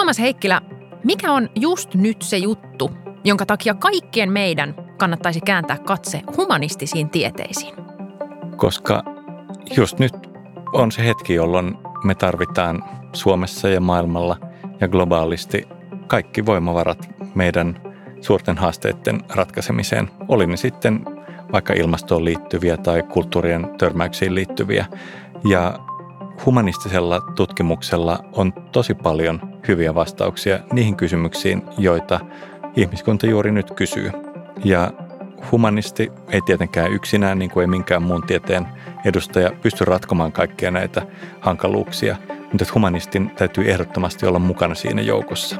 Tuomas 0.00 0.18
Heikkilä, 0.18 0.60
mikä 1.04 1.32
on 1.32 1.48
just 1.56 1.94
nyt 1.94 2.22
se 2.22 2.36
juttu, 2.36 2.90
jonka 3.24 3.46
takia 3.46 3.74
kaikkien 3.74 4.32
meidän 4.32 4.74
kannattaisi 4.96 5.40
kääntää 5.40 5.78
katse 5.78 6.22
humanistisiin 6.36 7.10
tieteisiin? 7.10 7.74
Koska 8.56 9.02
just 9.76 9.98
nyt 9.98 10.12
on 10.72 10.92
se 10.92 11.06
hetki, 11.06 11.34
jolloin 11.34 11.74
me 12.04 12.14
tarvitaan 12.14 12.84
Suomessa 13.12 13.68
ja 13.68 13.80
maailmalla 13.80 14.36
ja 14.80 14.88
globaalisti 14.88 15.68
kaikki 16.06 16.46
voimavarat 16.46 17.08
meidän 17.34 17.80
suurten 18.20 18.58
haasteiden 18.58 19.20
ratkaisemiseen. 19.34 20.10
Oli 20.28 20.46
ne 20.46 20.56
sitten 20.56 21.04
vaikka 21.52 21.72
ilmastoon 21.72 22.24
liittyviä 22.24 22.76
tai 22.76 23.02
kulttuurien 23.02 23.70
törmäyksiin 23.78 24.34
liittyviä. 24.34 24.86
Ja 25.44 25.78
humanistisella 26.46 27.20
tutkimuksella 27.20 28.24
on 28.32 28.52
tosi 28.72 28.94
paljon 28.94 29.40
hyviä 29.68 29.94
vastauksia 29.94 30.58
niihin 30.72 30.96
kysymyksiin, 30.96 31.62
joita 31.78 32.20
ihmiskunta 32.76 33.26
juuri 33.26 33.52
nyt 33.52 33.70
kysyy. 33.70 34.10
Ja 34.64 34.92
humanisti 35.52 36.12
ei 36.28 36.40
tietenkään 36.46 36.92
yksinään, 36.92 37.38
niin 37.38 37.50
kuin 37.50 37.62
ei 37.62 37.66
minkään 37.66 38.02
muun 38.02 38.22
tieteen 38.22 38.66
edustaja, 39.04 39.52
pysty 39.62 39.84
ratkomaan 39.84 40.32
kaikkia 40.32 40.70
näitä 40.70 41.02
hankaluuksia, 41.40 42.16
mutta 42.42 42.64
humanistin 42.74 43.30
täytyy 43.30 43.70
ehdottomasti 43.70 44.26
olla 44.26 44.38
mukana 44.38 44.74
siinä 44.74 45.02
joukossa. 45.02 45.56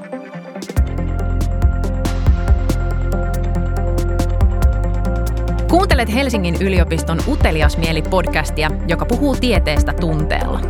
Kuuntelet 5.71 6.15
Helsingin 6.15 6.57
yliopiston 6.61 7.19
Utelias 7.29 7.77
mieli 7.77 8.03
podcastia, 8.03 8.71
joka 8.89 9.07
puhuu 9.07 9.37
tieteestä 9.37 9.93
tunteella. 9.93 10.61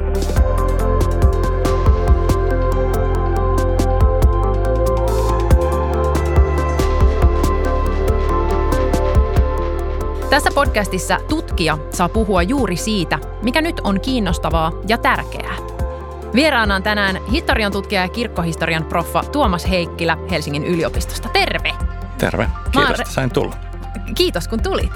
Tässä 10.31 10.51
podcastissa 10.55 11.19
tutkija 11.29 11.79
saa 11.91 12.09
puhua 12.09 12.43
juuri 12.43 12.77
siitä, 12.77 13.19
mikä 13.43 13.61
nyt 13.61 13.81
on 13.85 14.01
kiinnostavaa 14.01 14.73
ja 14.89 14.99
tärkeää. 14.99 15.57
Vieraana 16.35 16.75
on 16.75 16.83
tänään 16.83 17.27
historian 17.31 17.73
tutkija 17.73 18.03
ja 18.03 18.09
kirkkohistorian 18.09 18.85
proffa 18.85 19.23
Tuomas 19.33 19.71
Heikkilä 19.71 20.19
Helsingin 20.31 20.65
yliopistosta. 20.65 21.29
Terve! 21.29 21.73
Terve, 22.19 22.49
kiitos, 22.73 23.01
että 23.01 23.13
sain 23.13 23.31
tulla. 23.31 23.70
Kiitos 24.15 24.49
kun 24.49 24.63
tulit. 24.63 24.93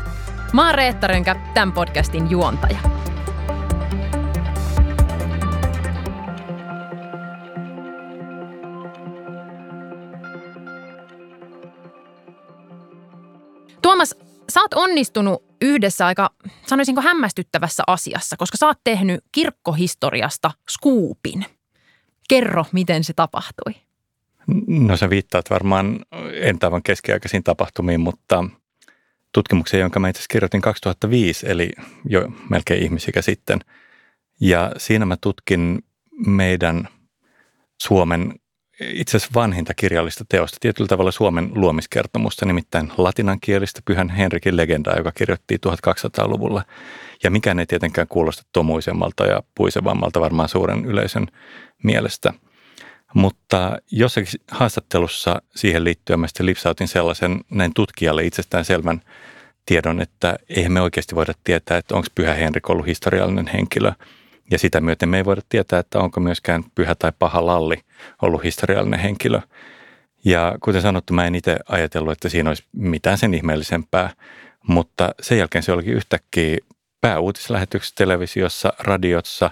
Mä 0.52 0.66
oon 0.66 0.74
Reetta 0.74 1.06
Rönkä, 1.06 1.36
tämän 1.54 1.72
podcastin 1.72 2.30
juontaja. 2.30 2.78
Tuomas, 13.82 14.14
sä 14.52 14.60
oot 14.60 14.74
onnistunut 14.74 15.44
yhdessä 15.62 16.06
aika, 16.06 16.30
sanoisinko 16.66 17.00
hämmästyttävässä 17.00 17.82
asiassa, 17.86 18.36
koska 18.36 18.56
sä 18.56 18.66
oot 18.66 18.78
tehnyt 18.84 19.24
kirkkohistoriasta 19.32 20.50
skuupin. 20.70 21.46
Kerro, 22.28 22.64
miten 22.72 23.04
se 23.04 23.12
tapahtui. 23.12 23.74
No 24.66 24.96
sä 24.96 25.10
viittaat 25.10 25.50
varmaan 25.50 26.00
entävän 26.32 26.82
keskiaikaisiin 26.82 27.44
tapahtumiin, 27.44 28.00
mutta 28.00 28.44
tutkimuksen, 29.34 29.80
jonka 29.80 30.00
mä 30.00 30.08
itse 30.08 30.24
kirjoitin 30.30 30.60
2005, 30.60 31.46
eli 31.48 31.70
jo 32.08 32.28
melkein 32.50 32.82
ihmisikä 32.82 33.22
sitten. 33.22 33.58
Ja 34.40 34.72
siinä 34.76 35.06
mä 35.06 35.16
tutkin 35.20 35.84
meidän 36.26 36.88
Suomen 37.82 38.34
itse 38.80 39.16
asiassa 39.16 39.34
vanhinta 39.34 39.74
kirjallista 39.74 40.24
teosta, 40.28 40.56
tietyllä 40.60 40.88
tavalla 40.88 41.10
Suomen 41.10 41.50
luomiskertomusta, 41.54 42.46
nimittäin 42.46 42.92
latinankielistä 42.96 43.80
Pyhän 43.84 44.08
Henrikin 44.08 44.56
legendaa, 44.56 44.96
joka 44.96 45.12
kirjoitti 45.12 45.56
1200-luvulla. 45.56 46.62
Ja 47.24 47.30
mikään 47.30 47.58
ei 47.58 47.66
tietenkään 47.66 48.08
kuulosta 48.08 48.42
tomuisemmalta 48.52 49.26
ja 49.26 49.42
puisevammalta 49.54 50.20
varmaan 50.20 50.48
suuren 50.48 50.84
yleisön 50.84 51.26
mielestä. 51.82 52.32
Mutta 53.14 53.78
jossakin 53.90 54.40
haastattelussa 54.50 55.42
siihen 55.56 55.84
liittyen 55.84 56.20
mä 56.20 56.26
lipsautin 56.40 56.88
sellaisen 56.88 57.40
näin 57.50 57.74
tutkijalle 57.74 58.24
itsestään 58.24 58.64
selvän 58.64 59.00
tiedon, 59.66 60.00
että 60.00 60.36
eihän 60.48 60.72
me 60.72 60.80
oikeasti 60.80 61.14
voida 61.14 61.32
tietää, 61.44 61.78
että 61.78 61.94
onko 61.94 62.06
Pyhä 62.14 62.34
Henrik 62.34 62.70
ollut 62.70 62.86
historiallinen 62.86 63.46
henkilö– 63.46 63.92
ja 64.50 64.58
sitä 64.58 64.80
myöten 64.80 65.08
me 65.08 65.16
ei 65.16 65.24
voida 65.24 65.42
tietää, 65.48 65.78
että 65.78 65.98
onko 65.98 66.20
myöskään 66.20 66.64
pyhä 66.74 66.94
tai 66.94 67.12
paha 67.18 67.46
lalli 67.46 67.80
ollut 68.22 68.44
historiallinen 68.44 69.00
henkilö. 69.00 69.40
Ja 70.24 70.54
kuten 70.60 70.82
sanottu, 70.82 71.12
mä 71.12 71.26
en 71.26 71.34
itse 71.34 71.56
ajatellut, 71.68 72.12
että 72.12 72.28
siinä 72.28 72.50
olisi 72.50 72.64
mitään 72.72 73.18
sen 73.18 73.34
ihmeellisempää, 73.34 74.10
mutta 74.68 75.14
sen 75.20 75.38
jälkeen 75.38 75.62
se 75.62 75.72
olikin 75.72 75.94
yhtäkkiä 75.94 76.58
pääuutislähetyksessä 77.00 77.94
televisiossa, 77.98 78.72
radiossa, 78.78 79.50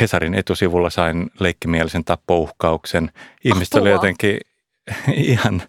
Hesarin 0.00 0.34
etusivulla 0.34 0.90
sain 0.90 1.30
leikkimielisen 1.40 2.04
tappouhkauksen. 2.04 3.10
Ihmiset 3.44 3.74
oli 3.74 3.90
jotenkin 3.90 4.40
ihan 5.14 5.62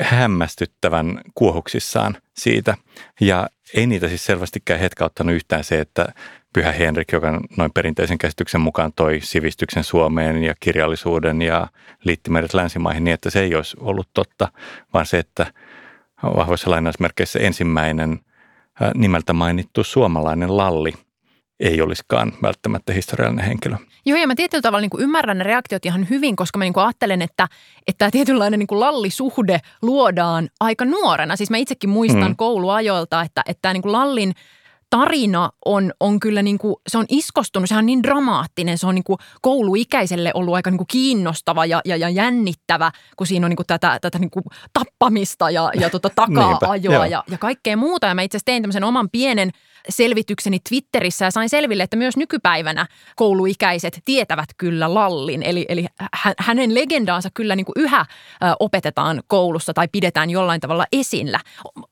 hämmästyttävän 0.00 1.20
kuohuksissaan 1.34 2.16
siitä. 2.36 2.76
Ja 3.20 3.48
ei 3.74 3.86
niitä 3.86 4.08
siis 4.08 4.24
selvästikään 4.24 4.80
hetkauttanut 4.80 5.34
yhtään 5.34 5.64
se, 5.64 5.80
että 5.80 6.06
Pyhä 6.52 6.72
Henrik, 6.72 7.12
joka 7.12 7.40
noin 7.56 7.72
perinteisen 7.72 8.18
käsityksen 8.18 8.60
mukaan 8.60 8.92
toi 8.96 9.20
sivistyksen 9.22 9.84
Suomeen 9.84 10.42
ja 10.42 10.54
kirjallisuuden 10.60 11.42
ja 11.42 11.68
liitti 12.04 12.30
meidät 12.30 12.54
länsimaihin 12.54 13.04
niin, 13.04 13.14
että 13.14 13.30
se 13.30 13.40
ei 13.40 13.54
olisi 13.54 13.76
ollut 13.80 14.08
totta, 14.14 14.48
vaan 14.94 15.06
se, 15.06 15.18
että 15.18 15.46
vahvoissa 16.22 16.70
lainausmerkeissä 16.70 17.38
ensimmäinen 17.38 18.20
nimeltä 18.94 19.32
mainittu 19.32 19.84
suomalainen 19.84 20.56
lalli 20.56 20.92
ei 21.60 21.80
olisikaan 21.80 22.32
välttämättä 22.42 22.92
historiallinen 22.92 23.44
henkilö. 23.44 23.76
Joo, 24.06 24.18
ja 24.18 24.26
mä 24.26 24.34
tietyllä 24.34 24.62
tavalla 24.62 24.80
niin 24.80 24.90
kuin 24.90 25.02
ymmärrän 25.02 25.38
ne 25.38 25.44
reaktiot 25.44 25.86
ihan 25.86 26.06
hyvin, 26.10 26.36
koska 26.36 26.58
mä 26.58 26.64
niin 26.64 26.72
kuin 26.72 26.84
ajattelen, 26.84 27.22
että, 27.22 27.48
että 27.86 27.98
tämä 27.98 28.10
tietynlainen 28.10 28.58
niin 28.58 28.66
kuin 28.66 28.80
lallisuhde 28.80 29.60
luodaan 29.82 30.48
aika 30.60 30.84
nuorena. 30.84 31.36
Siis 31.36 31.50
mä 31.50 31.56
itsekin 31.56 31.90
muistan 31.90 32.28
mm. 32.28 32.36
kouluajoilta, 32.36 33.22
että, 33.22 33.42
että 33.46 33.62
tämä 33.62 33.72
niin 33.72 33.82
kuin 33.82 33.92
lallin– 33.92 34.32
tarina 34.90 35.50
on, 35.64 35.92
on 36.00 36.20
kyllä 36.20 36.42
niin 36.42 36.58
kuin, 36.58 36.74
se 36.88 36.98
on 36.98 37.04
iskostunut, 37.08 37.68
sehän 37.68 37.82
on 37.82 37.86
niin 37.86 38.02
dramaattinen, 38.02 38.78
se 38.78 38.86
on 38.86 38.94
niin 38.94 39.04
kuin 39.04 39.18
kouluikäiselle 39.42 40.30
ollut 40.34 40.54
aika 40.54 40.70
niin 40.70 40.78
kuin 40.78 40.86
kiinnostava 40.86 41.66
ja, 41.66 41.80
ja, 41.84 41.96
ja 41.96 42.08
jännittävä, 42.08 42.92
kun 43.16 43.26
siinä 43.26 43.46
on 43.46 43.50
niin 43.50 43.56
kuin 43.56 43.66
tätä, 43.66 43.98
tätä 44.00 44.18
niin 44.18 44.30
kuin 44.30 44.44
tappamista 44.72 45.50
ja, 45.50 45.70
ja 45.80 45.90
tota 45.90 46.10
takaa-ajoa 46.26 47.06
ja, 47.06 47.24
ja 47.30 47.38
kaikkea 47.38 47.76
muuta. 47.76 48.06
Ja 48.06 48.14
mä 48.14 48.22
itse 48.22 48.36
asiassa 48.36 48.46
tein 48.46 48.62
tämmöisen 48.62 48.84
oman 48.84 49.10
pienen 49.10 49.50
selvitykseni 49.88 50.58
Twitterissä 50.68 51.24
ja 51.24 51.30
sain 51.30 51.48
selville, 51.48 51.82
että 51.82 51.96
myös 51.96 52.16
nykypäivänä 52.16 52.86
kouluikäiset 53.16 54.00
tietävät 54.04 54.48
kyllä 54.58 54.94
Lallin. 54.94 55.42
Eli, 55.42 55.66
eli 55.68 55.86
hänen 56.38 56.74
legendaansa 56.74 57.28
kyllä 57.34 57.56
niin 57.56 57.66
kuin 57.66 57.74
yhä 57.76 58.06
opetetaan 58.60 59.22
koulussa 59.26 59.74
tai 59.74 59.88
pidetään 59.92 60.30
jollain 60.30 60.60
tavalla 60.60 60.86
esillä. 60.92 61.40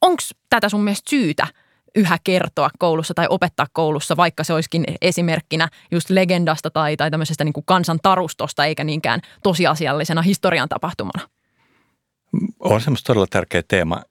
Onko 0.00 0.22
tätä 0.50 0.68
sun 0.68 0.84
mielestä 0.84 1.10
syytä 1.10 1.46
yhä 1.94 2.18
kertoa 2.24 2.70
koulussa 2.78 3.14
tai 3.14 3.26
opettaa 3.30 3.66
koulussa, 3.72 4.16
vaikka 4.16 4.44
se 4.44 4.52
olisikin 4.52 4.84
esimerkkinä 5.00 5.68
just 5.90 6.10
legendasta 6.10 6.70
tai, 6.70 6.96
tai 6.96 7.10
tämmöisestä 7.10 7.44
niin 7.44 7.52
kuin 7.52 7.64
kansantarustosta, 7.66 8.64
eikä 8.64 8.84
niinkään 8.84 9.20
tosiasiallisena 9.42 10.22
historian 10.22 10.68
tapahtumana? 10.68 11.28
On 12.60 12.80
semmoista 12.80 13.06
todella 13.06 13.26
tärkeä 13.26 13.62
teema. 13.68 14.02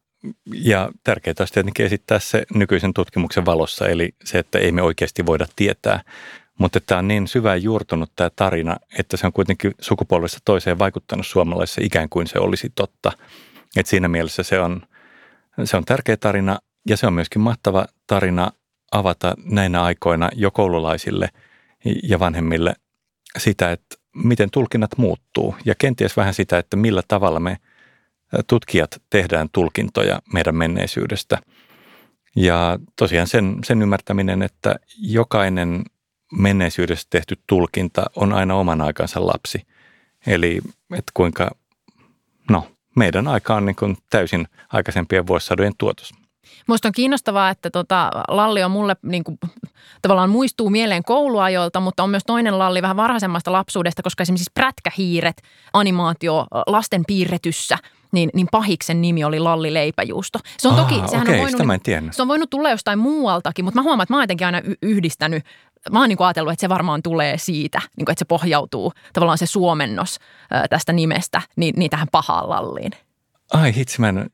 Ja 0.54 0.90
tärkeää 1.04 1.36
olisi 1.40 1.54
tietenkin 1.54 1.86
esittää 1.86 2.20
se 2.20 2.44
nykyisen 2.54 2.94
tutkimuksen 2.94 3.46
valossa, 3.46 3.88
eli 3.88 4.16
se, 4.24 4.40
että 4.40 4.60
ei 4.60 4.72
me 4.72 4.82
oikeasti 4.82 5.26
voida 5.26 5.46
tietää. 5.56 6.02
Mutta 6.60 6.80
tämä 6.80 7.00
on 7.00 7.08
niin 7.08 7.28
syvään 7.28 7.64
juurtunut 7.64 8.12
tämä 8.16 8.30
tarina, 8.36 8.78
että 9.00 9.18
se 9.18 9.28
on 9.28 9.34
kuitenkin 9.34 9.74
sukupolvesta 9.82 10.40
toiseen 10.46 10.80
vaikuttanut 10.80 11.28
suomalaisessa 11.28 11.82
ikään 11.84 12.10
kuin 12.10 12.28
se 12.28 12.40
olisi 12.40 12.72
totta. 12.76 13.12
Et 13.78 13.86
siinä 13.86 14.08
mielessä 14.08 14.44
se 14.44 14.60
on, 14.60 14.82
se 15.64 15.78
on 15.78 15.86
tärkeä 15.86 16.18
tarina, 16.18 16.60
ja 16.88 16.98
se 16.98 17.08
on 17.08 17.14
myöskin 17.14 17.42
mahtava 17.42 17.86
tarina 18.08 18.52
avata 18.92 19.34
näinä 19.46 19.84
aikoina 19.84 20.30
jo 20.36 20.52
koululaisille 20.52 21.30
ja 22.04 22.20
vanhemmille 22.20 22.74
sitä, 23.38 23.72
että 23.72 23.96
miten 24.16 24.50
tulkinnat 24.52 24.98
muuttuu 24.98 25.56
ja 25.66 25.76
kenties 25.78 26.18
vähän 26.18 26.34
sitä, 26.34 26.58
että 26.58 26.78
millä 26.78 27.02
tavalla 27.08 27.40
me 27.40 27.58
tutkijat 28.48 29.02
tehdään 29.10 29.50
tulkintoja 29.52 30.20
meidän 30.34 30.56
menneisyydestä. 30.56 31.38
Ja 32.36 32.80
tosiaan 32.96 33.28
sen, 33.28 33.58
sen 33.64 33.82
ymmärtäminen, 33.82 34.42
että 34.42 34.76
jokainen 35.00 35.84
menneisyydessä 36.32 37.08
tehty 37.10 37.40
tulkinta 37.48 38.06
on 38.16 38.34
aina 38.34 38.56
oman 38.56 38.82
aikansa 38.82 39.28
lapsi. 39.28 39.68
Eli 40.28 40.62
että 40.94 41.12
kuinka, 41.14 41.52
no 42.50 42.68
meidän 42.96 43.28
aika 43.28 43.56
on 43.56 43.66
niin 43.66 43.76
kuin 43.76 43.98
täysin 44.10 44.48
aikaisempien 44.70 45.28
vuosisadojen 45.28 45.74
tuotos. 45.78 46.14
Minusta 46.68 46.88
on 46.88 46.92
kiinnostavaa, 46.92 47.50
että 47.50 47.70
tota, 47.70 48.12
Lalli 48.28 48.64
on 48.64 48.72
mulle 48.72 48.96
niin 49.02 49.24
kuin, 49.24 49.38
tavallaan 50.02 50.30
muistuu 50.30 50.70
mieleen 50.70 51.04
kouluajoilta, 51.04 51.80
mutta 51.80 52.04
on 52.04 52.10
myös 52.10 52.24
toinen 52.26 52.60
Lalli 52.60 52.82
vähän 52.82 52.98
varhaisemmasta 52.98 53.52
lapsuudesta, 53.52 54.04
koska 54.04 54.22
esimerkiksi 54.22 54.52
Prätkähiiret, 54.54 55.42
animaatio 55.74 56.48
lasten 56.68 57.04
piirretyssä– 57.08 57.78
niin, 58.14 58.30
niin 58.34 58.48
pahiksen 58.52 59.02
nimi 59.02 59.24
oli 59.24 59.40
Lalli 59.40 59.74
Leipäjuusto. 59.74 60.40
Se 60.58 60.68
on 60.68 60.76
toki, 60.76 60.96
sehän 60.96 61.28
okay, 61.28 61.34
on 61.34 61.42
voinut, 61.42 61.84
se 62.12 62.22
on 62.22 62.28
voinut 62.28 62.50
tulla 62.50 62.70
jostain 62.70 63.00
muualtakin, 63.00 63.66
mutta 63.66 63.80
mä 63.80 63.84
huomaan, 63.84 64.04
että 64.04 64.14
mä 64.14 64.18
oon 64.18 64.24
jotenkin 64.24 64.46
aina 64.46 64.62
yhdistänyt 64.82 65.44
mä 65.92 66.00
oon 66.00 66.10
niin 66.10 66.18
ajatellut, 66.20 66.54
että 66.54 66.62
se 66.62 66.70
varmaan 66.70 67.04
tulee 67.04 67.38
siitä, 67.38 67.82
niin 67.98 68.06
kuin, 68.06 68.12
että 68.14 68.20
se 68.20 68.26
pohjautuu 68.26 68.94
tavallaan 69.14 69.38
se 69.38 69.46
suomennos 69.46 70.20
tästä 70.70 70.94
nimestä 70.94 71.42
niin, 71.56 71.74
niin 71.78 71.90
tähän 71.90 72.08
pahaan 72.12 72.50
lalliin. 72.50 72.92
Ai 73.54 73.76
hitsi, 73.76 74.02
mä 74.02 74.10
en, 74.10 74.30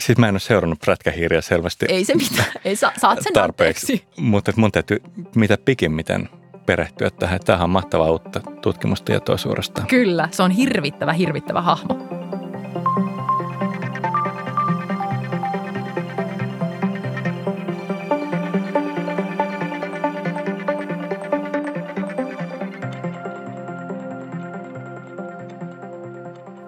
siis 0.00 0.18
mä 0.18 0.28
en 0.28 0.34
ole 0.34 0.40
seurannut 0.40 0.78
prätkähiiriä 0.80 1.40
selvästi. 1.40 1.86
Ei 1.88 2.04
se 2.04 2.14
mitään, 2.14 2.52
ei 2.64 2.76
sa, 2.76 2.92
saat 2.96 3.18
sen 3.22 3.32
tarpeeksi. 3.32 3.92
Anteeksi. 3.92 4.20
Mutta 4.22 4.52
mun 4.56 4.72
täytyy 4.72 4.98
mitä 5.34 5.58
pikimmiten 5.64 6.28
perehtyä 6.66 7.10
tähän. 7.10 7.40
Tämähän 7.44 7.64
on 7.64 7.70
mahtavaa 7.70 8.10
uutta 8.10 8.40
tutkimustietoa 8.40 9.36
suorastaan. 9.36 9.86
Kyllä, 9.86 10.28
se 10.30 10.42
on 10.42 10.50
hirvittävä, 10.50 11.12
hirvittävä 11.12 11.62
hahmo. 11.62 12.19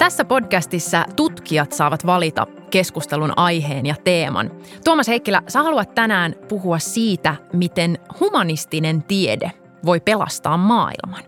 Tässä 0.02 0.24
podcastissa 0.24 1.04
tutkijat 1.16 1.72
saavat 1.72 2.06
valita 2.06 2.46
keskustelun 2.70 3.32
aiheen 3.36 3.86
ja 3.86 3.94
teeman. 4.04 4.50
Tuomas 4.84 5.08
Heikkilä, 5.08 5.42
sä 5.48 5.62
haluat 5.62 5.94
tänään 5.94 6.34
puhua 6.48 6.78
siitä, 6.78 7.36
miten 7.52 7.98
humanistinen 8.20 9.02
tiede 9.02 9.52
voi 9.84 10.00
pelastaa 10.00 10.56
maailman. 10.56 11.22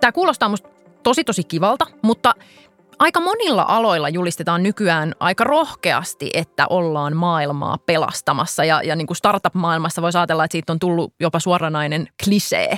Tämä 0.00 0.12
kuulostaa 0.12 0.48
musta 0.48 0.68
tosi 1.02 1.24
tosi 1.24 1.44
kivalta, 1.44 1.86
mutta 2.02 2.34
aika 2.98 3.20
monilla 3.20 3.64
aloilla 3.68 4.08
julistetaan 4.08 4.62
nykyään 4.62 5.14
aika 5.20 5.44
rohkeasti, 5.44 6.30
että 6.34 6.66
ollaan 6.70 7.16
maailmaa 7.16 7.78
pelastamassa. 7.78 8.64
Ja, 8.64 8.82
ja 8.82 8.96
niin 8.96 9.06
kuin 9.06 9.16
startup-maailmassa 9.16 10.02
voi 10.02 10.10
ajatella, 10.14 10.44
että 10.44 10.52
siitä 10.52 10.72
on 10.72 10.78
tullut 10.78 11.14
jopa 11.20 11.40
suoranainen 11.40 12.08
klisee. 12.24 12.76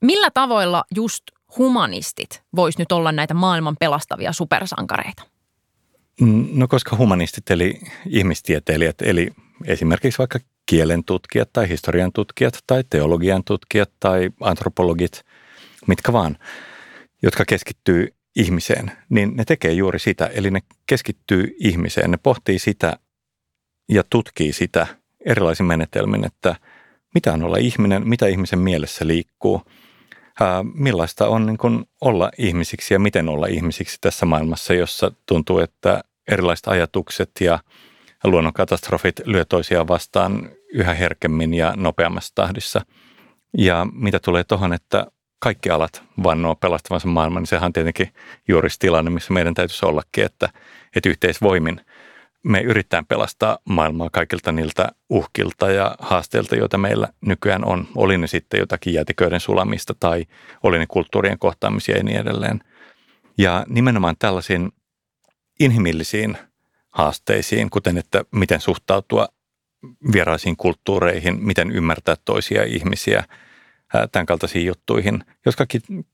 Millä 0.00 0.30
tavoilla 0.34 0.84
just 0.94 1.22
humanistit 1.58 2.42
vois 2.56 2.78
nyt 2.78 2.92
olla 2.92 3.12
näitä 3.12 3.34
maailman 3.34 3.76
pelastavia 3.80 4.32
supersankareita? 4.32 5.22
Mm, 6.20 6.48
no 6.52 6.68
koska 6.68 6.96
humanistit 6.96 7.50
eli 7.50 7.80
ihmistieteilijät, 8.06 9.02
eli 9.02 9.30
esimerkiksi 9.64 10.18
vaikka 10.18 10.38
kielen 10.66 11.04
tutkijat 11.04 11.52
tai 11.52 11.68
historian 11.68 12.12
tutkijat 12.12 12.58
tai 12.66 12.84
teologian 12.90 13.44
tutkijat 13.44 13.90
tai 14.00 14.30
antropologit, 14.40 15.24
mitkä 15.86 16.12
vaan, 16.12 16.38
jotka 17.22 17.44
keskittyy 17.44 18.14
ihmiseen, 18.36 18.92
niin 19.08 19.36
ne 19.36 19.44
tekee 19.44 19.72
juuri 19.72 19.98
sitä. 19.98 20.26
Eli 20.26 20.50
ne 20.50 20.60
keskittyy 20.86 21.56
ihmiseen, 21.58 22.10
ne 22.10 22.16
pohtii 22.16 22.58
sitä 22.58 22.98
ja 23.88 24.02
tutkii 24.10 24.52
sitä 24.52 24.86
erilaisin 25.24 25.66
menetelmin, 25.66 26.24
että 26.24 26.56
mitä 27.14 27.32
on 27.32 27.42
olla 27.42 27.56
ihminen, 27.56 28.08
mitä 28.08 28.26
ihmisen 28.26 28.58
mielessä 28.58 29.06
liikkuu– 29.06 29.62
millaista 30.74 31.28
on 31.28 31.46
niin 31.46 31.58
kuin 31.58 31.84
olla 32.00 32.30
ihmisiksi 32.38 32.94
ja 32.94 32.98
miten 32.98 33.28
olla 33.28 33.46
ihmisiksi 33.46 33.98
tässä 34.00 34.26
maailmassa, 34.26 34.74
jossa 34.74 35.12
tuntuu, 35.26 35.58
että 35.58 36.04
erilaiset 36.28 36.68
ajatukset 36.68 37.30
ja 37.40 37.58
luonnonkatastrofit 38.24 39.20
lyö 39.24 39.44
toisiaan 39.44 39.88
vastaan 39.88 40.50
yhä 40.72 40.94
herkemmin 40.94 41.54
ja 41.54 41.72
nopeammassa 41.76 42.34
tahdissa. 42.34 42.80
Ja 43.58 43.86
mitä 43.92 44.18
tulee 44.18 44.44
tuohon, 44.44 44.72
että 44.72 45.06
kaikki 45.38 45.70
alat 45.70 46.02
vannoo 46.22 46.54
pelastavansa 46.54 47.08
maailman, 47.08 47.40
niin 47.40 47.48
sehän 47.48 47.66
on 47.66 47.72
tietenkin 47.72 48.12
juuri 48.48 48.68
tilanne, 48.78 49.10
missä 49.10 49.32
meidän 49.32 49.54
täytyisi 49.54 49.86
ollakin, 49.86 50.24
että, 50.24 50.48
että 50.96 51.08
yhteisvoimin– 51.08 51.80
me 52.44 52.60
yritetään 52.60 53.06
pelastaa 53.06 53.58
maailmaa 53.64 54.10
kaikilta 54.12 54.52
niiltä 54.52 54.88
uhkilta 55.08 55.70
ja 55.70 55.96
haasteilta, 55.98 56.56
joita 56.56 56.78
meillä 56.78 57.08
nykyään 57.20 57.64
on. 57.64 57.88
Oli 57.94 58.18
ne 58.18 58.26
sitten 58.26 58.60
jotakin 58.60 58.94
jäätiköiden 58.94 59.40
sulamista 59.40 59.94
tai 60.00 60.26
oli 60.62 60.78
ne 60.78 60.86
kulttuurien 60.86 61.38
kohtaamisia 61.38 61.96
ja 61.96 62.02
niin 62.02 62.20
edelleen. 62.20 62.60
Ja 63.38 63.64
nimenomaan 63.68 64.16
tällaisiin 64.18 64.72
inhimillisiin 65.60 66.38
haasteisiin, 66.90 67.70
kuten 67.70 67.98
että 67.98 68.24
miten 68.30 68.60
suhtautua 68.60 69.28
vieraisiin 70.12 70.56
kulttuureihin, 70.56 71.44
miten 71.44 71.70
ymmärtää 71.70 72.16
toisia 72.24 72.64
ihmisiä– 72.64 73.24
tämän 74.12 74.26
kaltaisiin 74.26 74.66
juttuihin, 74.66 75.24
jotka 75.46 75.66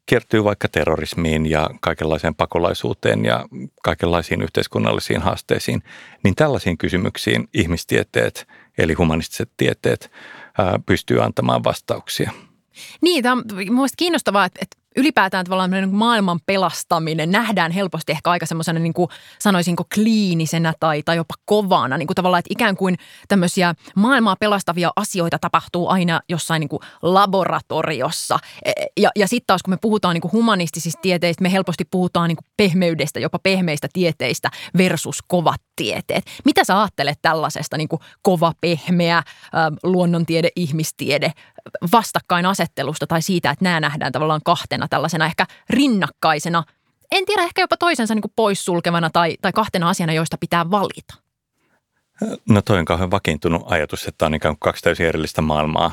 kiertyy 0.07 0.45
vaikka 0.45 0.69
terrorismiin 0.69 1.51
ja 1.51 1.71
kaikenlaiseen 1.81 2.35
pakolaisuuteen 2.35 3.25
ja 3.25 3.47
kaikenlaisiin 3.83 4.43
yhteiskunnallisiin 4.43 5.23
haasteisiin, 5.23 5.83
niin 6.25 6.35
tällaisiin 6.35 6.79
kysymyksiin 6.79 7.49
ihmistieteet 7.55 8.49
eli 8.79 8.95
humanistiset 8.95 9.51
tieteet 9.57 10.11
pystyy 10.87 11.23
antamaan 11.23 11.65
vastauksia. 11.65 12.31
Niin, 13.01 13.23
tämä 13.23 13.33
on 13.33 13.43
mielestäni 13.57 13.97
kiinnostavaa, 13.97 14.45
että 14.45 14.77
ylipäätään 14.97 15.45
tavallaan 15.45 15.71
niin 15.71 15.95
maailman 15.95 16.41
pelastaminen 16.47 17.31
nähdään 17.31 17.73
helposti 17.73 18.13
ehkä 18.13 18.31
aika 18.31 18.47
semmoisena 18.47 18.79
niin 18.79 18.93
kuin 18.93 19.09
sanoisinko 19.39 19.85
kliinisenä 19.95 20.75
tai, 20.81 21.03
tai 21.03 21.17
jopa 21.17 21.35
kovana. 21.45 21.99
Niin 21.99 22.07
kuin 22.07 22.15
tavallaan, 22.15 22.39
että 22.39 22.53
ikään 22.53 22.77
kuin 22.77 22.97
tämmöisiä 23.29 23.75
maailmaa 23.97 24.37
pelastavia 24.37 24.91
asioita 24.97 25.39
tapahtuu 25.39 25.89
aina 25.89 26.21
jossain 26.29 26.61
niin 26.61 26.69
kuin 26.69 26.81
laboratoriossa. 27.03 28.39
E, 28.65 28.73
ja, 29.01 29.11
ja 29.17 29.29
sitten 29.29 29.47
taas 29.47 29.63
kun 29.63 29.73
me 29.73 29.79
puhutaan 29.81 30.15
niin 30.15 30.23
kuin 30.23 30.33
humanistisista 30.33 31.01
tieteistä, 31.03 31.43
me 31.43 31.53
helposti 31.53 31.85
puhutaan 31.91 32.29
niin 32.29 32.37
kuin 32.37 32.47
pehmeydestä, 32.57 33.21
jopa 33.21 33.39
pehmeistä 33.39 33.89
tieteistä 33.93 34.51
versus 34.79 35.19
kovat 35.29 35.61
tieteet. 35.77 36.25
Mitä 36.45 36.65
sä 36.65 36.81
ajattelet 36.81 37.19
tällaisesta 37.23 37.77
niin 37.77 37.89
kova, 38.23 38.53
pehmeä, 38.61 39.23
luonnontiede, 39.83 40.49
ihmistiede 40.57 41.33
vastakkainasettelusta 41.93 43.07
tai 43.07 43.23
siitä, 43.23 43.51
että 43.51 43.65
nämä 43.65 43.81
nähdään 43.81 44.13
tavallaan 44.13 44.41
kahtena 44.45 44.89
tällaisena 44.89 45.27
ehkä 45.27 45.47
rinnakkaisena, 45.71 46.65
en 47.13 47.25
tiedä, 47.27 47.43
ehkä 47.43 47.61
jopa 47.61 47.77
toisensa 47.77 48.15
niin 48.15 48.23
poissulkevana 48.37 49.11
tai, 49.11 49.37
tai 49.43 49.53
kahtena 49.53 49.89
asiana, 49.89 50.13
joista 50.13 50.39
pitää 50.39 50.71
valita? 50.71 51.15
No 52.49 52.63
toi 52.63 52.79
on 52.79 52.85
kauhean 52.85 53.11
vakiintunut 53.11 53.63
ajatus, 53.67 54.07
että 54.07 54.27
on 54.27 54.35
ikään 54.35 54.55
kuin 54.55 54.61
kaksi 54.61 54.83
täysin 54.83 55.07
erillistä 55.07 55.43
maailmaa. 55.43 55.91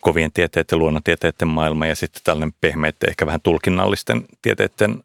Kovien 0.00 0.32
tieteiden, 0.32 0.78
luonnontieteiden 0.78 1.48
maailma 1.48 1.86
ja 1.86 1.96
sitten 1.96 2.22
tällainen 2.24 2.54
pehmeiden, 2.60 3.08
ehkä 3.08 3.26
vähän 3.26 3.40
tulkinnallisten 3.40 4.24
tieteiden 4.42 5.04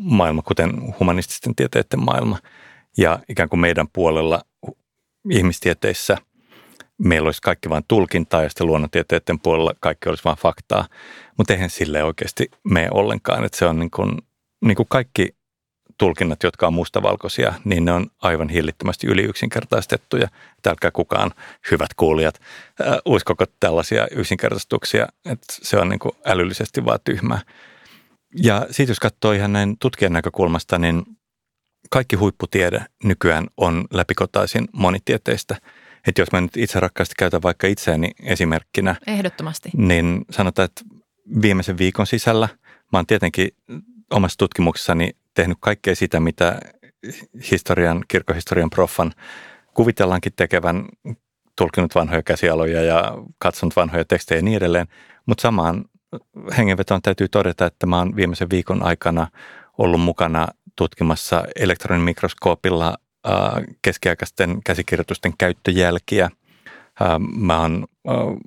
maailma, 0.00 0.42
kuten 0.42 0.94
humanististen 1.00 1.54
tieteiden 1.54 2.04
maailma. 2.04 2.38
Ja 2.98 3.18
ikään 3.28 3.48
kuin 3.48 3.60
meidän 3.60 3.88
puolella 3.92 4.42
ihmistieteissä 5.30 6.18
meillä 6.98 7.26
olisi 7.26 7.42
kaikki 7.42 7.70
vain 7.70 7.84
tulkintaa 7.88 8.42
ja 8.42 8.48
sitten 8.48 8.66
luonnontieteiden 8.66 9.40
puolella 9.40 9.72
kaikki 9.80 10.08
olisi 10.08 10.24
vain 10.24 10.36
faktaa. 10.36 10.88
Mutta 11.38 11.52
eihän 11.52 11.70
sille 11.70 12.04
oikeasti 12.04 12.50
mene 12.64 12.88
ollenkaan, 12.90 13.44
että 13.44 13.58
se 13.58 13.66
on 13.66 13.78
niin 13.78 13.90
kuin, 13.90 14.18
niin 14.64 14.76
kuin 14.76 14.86
kaikki 14.90 15.36
tulkinnat, 15.98 16.42
jotka 16.42 16.66
on 16.66 16.74
mustavalkoisia, 16.74 17.54
niin 17.64 17.84
ne 17.84 17.92
on 17.92 18.06
aivan 18.22 18.48
hillittömästi 18.48 19.06
yliyksinkertaistettuja. 19.06 20.28
Tälkää 20.62 20.90
kukaan, 20.90 21.30
hyvät 21.70 21.94
kuulijat, 21.96 22.40
äh, 22.80 22.96
uskoko 23.04 23.44
tällaisia 23.60 24.06
yksinkertaistuksia, 24.10 25.06
että 25.24 25.46
se 25.48 25.78
on 25.78 25.88
niin 25.88 25.98
kuin 25.98 26.12
älyllisesti 26.24 26.84
vaan 26.84 26.98
tyhmää. 27.04 27.40
Ja 28.42 28.66
siitä 28.70 28.90
jos 28.90 29.00
katsoo 29.00 29.32
ihan 29.32 29.52
näin 29.52 29.78
tutkijan 29.78 30.12
näkökulmasta, 30.12 30.78
niin 30.78 31.02
kaikki 31.90 32.16
huipputiede 32.16 32.84
nykyään 33.04 33.46
on 33.56 33.84
läpikotaisin 33.90 34.68
monitieteistä. 34.72 35.56
Että 36.06 36.22
jos 36.22 36.32
mä 36.32 36.40
nyt 36.40 36.56
itse 36.56 36.80
rakkaasti 36.80 37.14
käytän 37.18 37.42
vaikka 37.42 37.66
itseäni 37.66 38.10
esimerkkinä. 38.22 38.96
Ehdottomasti. 39.06 39.70
Niin 39.76 40.24
sanotaan, 40.30 40.64
että 40.64 40.82
viimeisen 41.42 41.78
viikon 41.78 42.06
sisällä 42.06 42.48
mä 42.92 42.98
oon 42.98 43.06
tietenkin 43.06 43.48
omassa 44.10 44.38
tutkimuksessani 44.38 45.10
tehnyt 45.34 45.58
kaikkea 45.60 45.94
sitä, 45.94 46.20
mitä 46.20 46.60
historian, 47.50 48.04
kirkkohistorian 48.08 48.70
proffan 48.70 49.12
kuvitellaankin 49.74 50.32
tekevän, 50.36 50.84
tulkinut 51.56 51.94
vanhoja 51.94 52.22
käsialoja 52.22 52.82
ja 52.82 53.12
katsonut 53.38 53.76
vanhoja 53.76 54.04
tekstejä 54.04 54.38
ja 54.38 54.42
niin 54.42 54.56
edelleen. 54.56 54.86
Mutta 55.26 55.42
samaan 55.42 55.84
hengenvetoon 56.56 57.02
täytyy 57.02 57.28
todeta, 57.28 57.66
että 57.66 57.86
mä 57.86 57.98
oon 57.98 58.16
viimeisen 58.16 58.50
viikon 58.50 58.82
aikana 58.82 59.26
ollut 59.78 60.00
mukana 60.00 60.48
tutkimassa 60.76 61.44
elektronimikroskoopilla 61.56 62.96
keskiaikaisten 63.82 64.62
käsikirjoitusten 64.64 65.36
käyttöjälkiä. 65.38 66.30
Mä 67.38 67.60
oon 67.60 67.86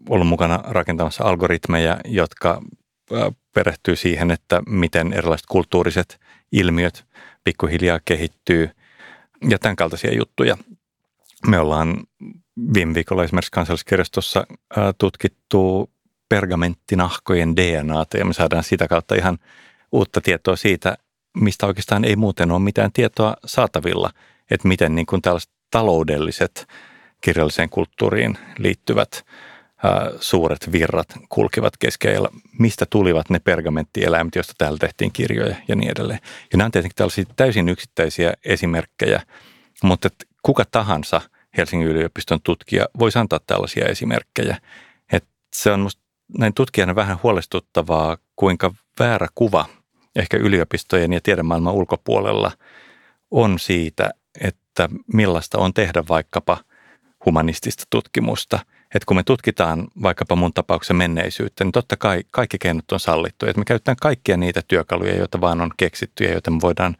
ollut 0.10 0.28
mukana 0.28 0.60
rakentamassa 0.68 1.24
algoritmeja, 1.24 2.00
jotka 2.06 2.62
perehtyy 3.54 3.96
siihen, 3.96 4.32
että 4.32 4.62
miten 4.68 5.14
erilaiset 5.14 5.48
kulttuuriset 5.50 6.20
ilmiöt 6.52 7.06
pikkuhiljaa 7.44 8.00
kehittyy 8.06 8.70
ja 9.50 9.60
tämän 9.60 9.76
kaltaisia 9.76 10.14
juttuja. 10.14 10.58
Me 11.48 11.60
ollaan 11.60 11.98
viime 12.74 12.94
viikolla 12.94 13.24
esimerkiksi 13.24 13.52
kansalliskirjastossa 13.52 14.48
tutkittu 14.98 15.90
pergamenttinahkojen 16.30 17.56
DNAta 17.56 18.18
ja 18.18 18.26
me 18.26 18.34
saadaan 18.34 18.64
sitä 18.64 18.88
kautta 18.88 19.16
ihan 19.16 19.38
uutta 19.92 20.22
tietoa 20.22 20.56
siitä, 20.56 20.98
mistä 21.38 21.68
oikeastaan 21.68 22.06
ei 22.06 22.16
muuten 22.16 22.52
ole 22.52 22.60
mitään 22.60 22.92
tietoa 22.92 23.36
saatavilla, 23.46 24.10
että 24.52 24.68
miten 24.68 24.96
niin 24.96 25.06
kuin 25.06 25.22
tällaiset 25.22 25.52
taloudelliset 25.72 26.68
kirjalliseen 27.22 27.70
kulttuuriin 27.70 28.38
liittyvät 28.58 29.26
ää, 29.84 30.12
suuret 30.20 30.72
virrat 30.72 31.08
kulkivat 31.30 31.78
keskellä, 31.78 32.30
mistä 32.60 32.86
tulivat 32.90 33.30
ne 33.30 33.40
pergamenttieläimet, 33.40 34.36
joista 34.36 34.54
täällä 34.58 34.78
tehtiin 34.78 35.12
kirjoja 35.12 35.56
ja 35.68 35.76
niin 35.76 35.92
edelleen. 35.92 36.20
Ja 36.24 36.58
nämä 36.58 36.66
on 36.66 36.72
tietenkin 36.72 36.96
tällaisia 36.96 37.26
täysin 37.36 37.70
yksittäisiä 37.70 38.34
esimerkkejä, 38.46 39.22
mutta 39.84 40.10
kuka 40.42 40.64
tahansa 40.72 41.22
Helsingin 41.58 41.88
yliopiston 41.88 42.40
tutkija 42.44 42.86
voisi 43.00 43.20
antaa 43.20 43.40
tällaisia 43.48 43.86
esimerkkejä. 43.86 44.58
Et 45.12 45.26
se 45.56 45.72
on 45.72 45.80
musta 45.80 46.02
näin 46.38 46.54
tutkijana 46.54 46.96
vähän 46.96 47.20
huolestuttavaa, 47.24 48.18
kuinka 48.36 48.74
väärä 49.00 49.28
kuva 49.36 49.66
ehkä 50.16 50.38
yliopistojen 50.38 51.14
ja 51.14 51.22
tiedemaailman 51.24 51.74
ulkopuolella 51.74 52.52
on 53.32 53.60
siitä, 53.60 54.12
että 54.42 54.90
millaista 55.14 55.58
on 55.58 55.74
tehdä 55.74 56.04
vaikkapa 56.10 56.58
humanistista 57.26 57.84
tutkimusta. 57.90 58.60
Että 58.96 59.06
kun 59.06 59.18
me 59.18 59.24
tutkitaan 59.24 59.88
vaikkapa 60.02 60.36
mun 60.36 60.54
tapauksen 60.54 60.96
menneisyyttä, 60.96 61.64
niin 61.64 61.72
totta 61.72 61.98
kai 61.98 62.24
kaikki 62.32 62.58
keinot 62.58 62.92
on 62.92 63.00
sallittu. 63.00 63.46
Että 63.46 63.60
me 63.60 63.66
käytetään 63.66 63.98
kaikkia 64.02 64.38
niitä 64.38 64.62
työkaluja, 64.68 65.16
joita 65.16 65.42
vaan 65.42 65.62
on 65.62 65.72
keksitty 65.78 66.24
ja 66.24 66.32
joita 66.32 66.52
me 66.52 66.58
voidaan 66.62 66.96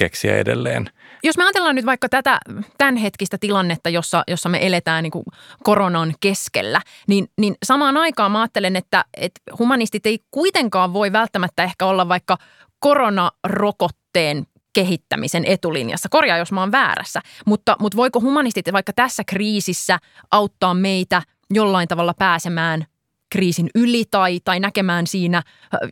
keksiä 0.00 0.36
edelleen. 0.36 0.90
Jos 1.22 1.36
me 1.36 1.44
ajatellaan 1.44 1.74
nyt 1.74 1.86
vaikka 1.86 2.08
tätä 2.08 2.38
tämänhetkistä 2.78 3.38
tilannetta, 3.40 3.88
jossa, 3.88 4.24
jossa 4.28 4.48
me 4.48 4.66
eletään 4.66 5.02
niin 5.02 5.24
koronan 5.64 6.14
keskellä, 6.20 6.80
niin, 7.08 7.28
niin 7.38 7.54
samaan 7.64 7.96
aikaan 7.96 8.32
mä 8.32 8.40
ajattelen, 8.40 8.76
että, 8.76 9.04
että 9.16 9.40
humanistit 9.58 10.06
ei 10.06 10.18
kuitenkaan 10.30 10.92
voi 10.92 11.12
välttämättä 11.12 11.62
ehkä 11.62 11.86
olla 11.86 12.08
vaikka 12.08 12.36
koronarokotteen 12.78 14.46
kehittämisen 14.72 15.44
etulinjassa. 15.44 16.08
Korjaa, 16.08 16.38
jos 16.38 16.52
mä 16.52 16.60
oon 16.60 16.72
väärässä, 16.72 17.20
mutta, 17.46 17.76
mutta 17.80 17.96
voiko 17.96 18.20
humanistit 18.20 18.72
vaikka 18.72 18.92
tässä 18.92 19.22
kriisissä 19.26 19.98
auttaa 20.30 20.74
meitä 20.74 21.22
jollain 21.50 21.88
tavalla 21.88 22.14
pääsemään 22.14 22.84
kriisin 23.32 23.68
yli 23.74 24.04
tai, 24.10 24.40
tai 24.44 24.60
näkemään 24.60 25.06
siinä 25.06 25.42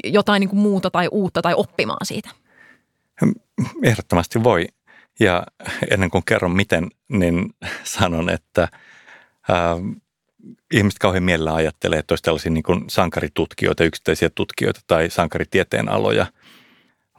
jotain 0.04 0.40
niin 0.40 0.50
kuin 0.50 0.60
muuta 0.60 0.90
tai 0.90 1.08
uutta 1.10 1.42
tai 1.42 1.54
oppimaan 1.56 2.06
siitä? 2.06 2.30
Ehdottomasti 3.82 4.42
voi. 4.44 4.66
Ja 5.20 5.46
ennen 5.90 6.10
kuin 6.10 6.24
kerron 6.24 6.56
miten, 6.56 6.88
niin 7.08 7.54
sanon, 7.84 8.30
että 8.30 8.68
ää, 9.48 9.76
ihmiset 10.72 10.98
kauhean 10.98 11.22
mielellään 11.22 11.56
ajattelee, 11.56 11.98
että 11.98 12.12
olisi 12.12 12.22
tällaisia 12.22 12.52
niin 12.52 12.62
kuin 12.62 12.84
sankaritutkijoita, 12.88 13.84
yksittäisiä 13.84 14.30
tutkijoita 14.30 14.80
tai 14.86 15.10
sankaritieteen 15.10 15.88
aloja, 15.88 16.26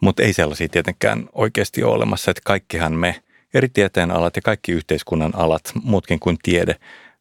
mutta 0.01 0.23
ei 0.23 0.33
sellaisia 0.33 0.69
tietenkään 0.69 1.29
oikeasti 1.33 1.83
ole 1.83 1.95
olemassa, 1.95 2.31
että 2.31 2.41
kaikkihan 2.45 2.93
me, 2.93 3.23
eri 3.53 3.69
tieteen 3.69 4.11
alat 4.11 4.35
ja 4.35 4.41
kaikki 4.41 4.71
yhteiskunnan 4.71 5.35
alat, 5.35 5.71
muutkin 5.83 6.19
kuin 6.19 6.37
tiede, 6.43 6.75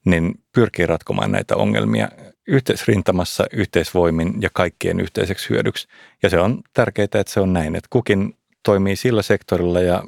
niin 0.04 0.34
pyrkii 0.54 0.86
ratkomaan 0.86 1.32
näitä 1.32 1.56
ongelmia 1.56 2.08
yhteisrintamassa, 2.46 3.44
yhteisvoimin 3.52 4.42
ja 4.42 4.48
kaikkien 4.52 5.00
yhteiseksi 5.00 5.48
hyödyksi. 5.50 5.88
Ja 6.22 6.30
se 6.30 6.38
on 6.38 6.62
tärkeää, 6.72 7.04
että 7.04 7.32
se 7.32 7.40
on 7.40 7.52
näin, 7.52 7.76
että 7.76 7.88
kukin 7.90 8.37
toimii 8.68 8.96
sillä 8.96 9.22
sektorilla 9.22 9.80
ja 9.80 10.02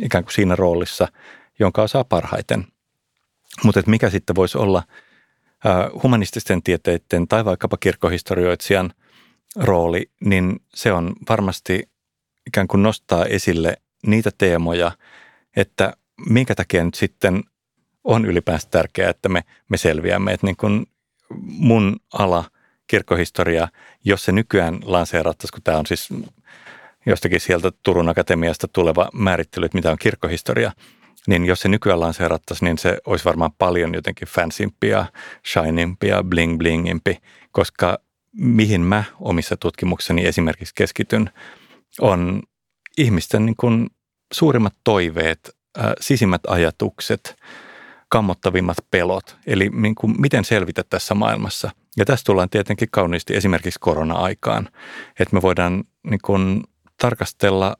ikään 0.00 0.24
kuin 0.24 0.34
siinä 0.34 0.56
roolissa, 0.56 1.08
jonka 1.58 1.82
osaa 1.82 2.04
parhaiten. 2.04 2.66
Mutta 3.64 3.82
mikä 3.86 4.10
sitten 4.10 4.36
voisi 4.36 4.58
olla 4.58 4.82
humanististen 6.02 6.62
tieteiden 6.62 7.28
tai 7.28 7.44
vaikkapa 7.44 7.76
kirkkohistorioitsijan 7.76 8.92
rooli, 9.56 10.10
niin 10.20 10.60
se 10.74 10.92
on 10.92 11.12
varmasti 11.28 11.90
ikään 12.46 12.68
kuin 12.68 12.82
nostaa 12.82 13.24
esille 13.24 13.76
niitä 14.06 14.30
teemoja, 14.38 14.92
että 15.56 15.92
minkä 16.28 16.54
takia 16.54 16.84
nyt 16.84 16.94
sitten 16.94 17.44
on 18.04 18.24
ylipäänsä 18.24 18.68
tärkeää, 18.70 19.10
että 19.10 19.28
me, 19.28 19.44
me 19.68 19.76
selviämme. 19.76 20.32
Että 20.32 20.46
niin 20.46 20.56
kuin 20.56 20.86
mun 21.40 21.96
ala, 22.12 22.44
kirkkohistoria, 22.86 23.68
jos 24.04 24.24
se 24.24 24.32
nykyään 24.32 24.78
lanseerattaisiin, 24.84 25.54
kun 25.54 25.62
tämä 25.62 25.78
on 25.78 25.86
siis 25.86 26.08
jostakin 27.08 27.40
sieltä 27.40 27.72
Turun 27.82 28.08
Akatemiasta 28.08 28.68
tuleva 28.68 29.08
määrittely, 29.12 29.66
että 29.66 29.78
mitä 29.78 29.90
on 29.90 29.98
kirkkohistoria, 29.98 30.72
niin 31.26 31.44
jos 31.44 31.60
se 31.60 31.68
nykyään 31.68 32.00
lanseerattaisiin, 32.00 32.66
niin 32.66 32.78
se 32.78 32.98
olisi 33.06 33.24
varmaan 33.24 33.52
paljon 33.58 33.94
jotenkin 33.94 34.28
fansimpia, 34.28 35.06
shinimpia, 35.52 36.22
bling 36.22 36.58
blingimpi, 36.58 37.18
koska 37.52 37.98
mihin 38.32 38.80
mä 38.80 39.04
omissa 39.20 39.56
tutkimukseni 39.56 40.26
esimerkiksi 40.26 40.74
keskityn, 40.74 41.30
on 42.00 42.42
ihmisten 42.98 43.46
niin 43.46 43.56
kuin 43.56 43.86
suurimmat 44.32 44.74
toiveet, 44.84 45.56
sisimmät 46.00 46.40
ajatukset, 46.46 47.36
kammottavimmat 48.08 48.76
pelot, 48.90 49.36
eli 49.46 49.70
niin 49.72 49.94
kuin 49.94 50.20
miten 50.20 50.44
selvitä 50.44 50.84
tässä 50.90 51.14
maailmassa. 51.14 51.70
Ja 51.96 52.04
tässä 52.04 52.24
tullaan 52.24 52.50
tietenkin 52.50 52.88
kauniisti 52.90 53.36
esimerkiksi 53.36 53.80
korona-aikaan, 53.80 54.68
että 55.20 55.34
me 55.34 55.42
voidaan 55.42 55.84
niin 56.10 56.20
kuin 56.24 56.64
tarkastella 56.98 57.76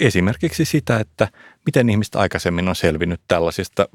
esimerkiksi 0.00 0.64
sitä, 0.64 0.96
että 0.96 1.28
miten 1.66 1.90
ihmiset 1.90 2.16
aikaisemmin 2.16 2.68
on 2.68 2.76
selvinnyt 2.76 3.20
tällaisista 3.28 3.88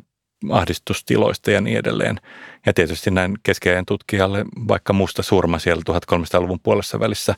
ahdistustiloista 0.52 1.52
ja 1.52 1.62
niin 1.62 1.78
edelleen. 1.78 2.20
Ja 2.66 2.74
tietysti 2.74 3.12
näin 3.12 3.34
keskeinen 3.44 3.86
tutkijalle, 3.86 4.46
vaikka 4.68 4.94
musta 4.94 5.24
surma 5.24 5.60
siellä 5.60 5.84
1300-luvun 5.90 6.60
puolessa 6.60 7.00
välissä, 7.00 7.36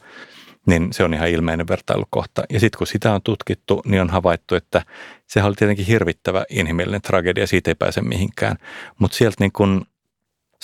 niin 0.65 0.93
se 0.93 1.03
on 1.03 1.13
ihan 1.13 1.29
ilmeinen 1.29 1.67
vertailukohta. 1.67 2.43
Ja 2.49 2.59
sitten 2.59 2.77
kun 2.77 2.87
sitä 2.87 3.13
on 3.13 3.21
tutkittu, 3.21 3.81
niin 3.85 4.01
on 4.01 4.09
havaittu, 4.09 4.55
että 4.55 4.81
se 5.27 5.43
oli 5.43 5.55
tietenkin 5.55 5.85
hirvittävä 5.85 6.45
inhimillinen 6.49 7.01
tragedia, 7.01 7.47
siitä 7.47 7.71
ei 7.71 7.75
pääse 7.75 8.01
mihinkään. 8.01 8.57
Mutta 8.99 9.17
sieltä 9.17 9.35
niin 9.39 9.51
kun 9.51 9.85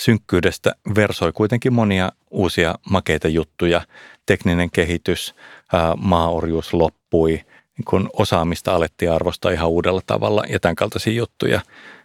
synkkyydestä 0.00 0.74
versoi 0.96 1.32
kuitenkin 1.32 1.72
monia 1.72 2.12
uusia 2.30 2.74
makeita 2.90 3.28
juttuja. 3.28 3.80
Tekninen 4.26 4.70
kehitys, 4.70 5.34
maaorjuus 5.96 6.74
loppui, 6.74 7.30
niin 7.78 7.84
kun 7.84 8.10
osaamista 8.12 8.74
alettiin 8.74 9.12
arvostaa 9.12 9.50
ihan 9.50 9.68
uudella 9.68 10.02
tavalla 10.06 10.42
ja 10.48 10.60
tämän 10.60 10.76
kaltaisia 10.76 11.12
juttuja. 11.12 11.60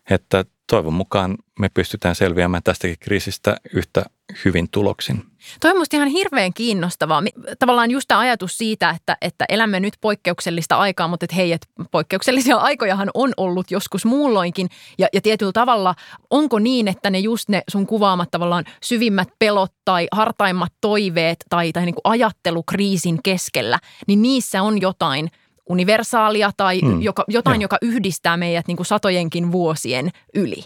Että 0.10 0.45
toivon 0.67 0.93
mukaan 0.93 1.38
me 1.60 1.69
pystytään 1.74 2.15
selviämään 2.15 2.63
tästäkin 2.63 2.98
kriisistä 3.00 3.57
yhtä 3.74 4.05
hyvin 4.46 4.70
tuloksin. 4.72 5.24
Toi 5.60 5.72
on 5.72 5.78
musta 5.78 5.98
ihan 5.98 6.08
hirveän 6.08 6.54
kiinnostavaa. 6.54 7.24
Tavallaan 7.60 7.92
just 7.92 8.08
tämä 8.08 8.20
ajatus 8.20 8.58
siitä, 8.58 8.90
että, 8.90 9.18
että 9.22 9.46
elämme 9.50 9.80
nyt 9.80 9.94
poikkeuksellista 10.02 10.76
aikaa, 10.76 11.08
mutta 11.08 11.24
että 11.24 11.36
hei, 11.36 11.52
että 11.52 11.68
poikkeuksellisia 11.92 12.58
aikojahan 12.70 13.10
on 13.14 13.34
ollut 13.38 13.72
joskus 13.72 14.06
muulloinkin. 14.06 14.70
Ja, 14.98 15.08
ja 15.14 15.22
tietyllä 15.22 15.52
tavalla 15.52 15.96
onko 16.30 16.60
niin, 16.60 16.88
että 16.88 17.10
ne 17.10 17.20
just 17.20 17.50
ne 17.50 17.62
sun 17.68 17.88
kuvaamat 17.88 18.32
tavallaan 18.32 18.66
syvimmät 18.84 19.30
pelot 19.40 19.72
tai 19.86 20.08
hartaimmat 20.12 20.74
toiveet 20.82 21.46
tai, 21.50 21.72
tai 21.72 21.86
niin 21.86 21.96
kuin 21.96 22.12
ajattelu 22.12 22.64
kriisin 22.64 23.20
keskellä, 23.24 23.80
niin 24.08 24.22
niissä 24.22 24.62
on 24.62 24.82
jotain– 24.82 25.32
universaalia 25.72 26.52
tai 26.58 26.82
mm, 26.82 27.02
joka, 27.02 27.24
jotain, 27.28 27.62
jo. 27.62 27.66
joka 27.66 27.78
yhdistää 27.82 28.38
meidät 28.38 28.68
niin 28.68 28.78
kuin 28.78 28.88
satojenkin 28.88 29.52
vuosien 29.52 30.10
yli. 30.34 30.64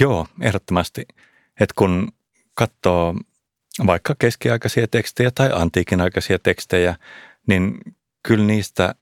Joo, 0.00 0.26
ehdottomasti. 0.40 1.06
Että 1.60 1.74
kun 1.76 2.08
katsoo 2.58 3.14
vaikka 3.86 4.14
keskiaikaisia 4.18 4.88
tekstejä 4.88 5.30
tai 5.30 5.50
antiikin 5.52 6.00
aikaisia 6.00 6.38
tekstejä, 6.38 6.94
niin 7.46 7.78
kyllä 8.22 8.44
niistä 8.44 8.94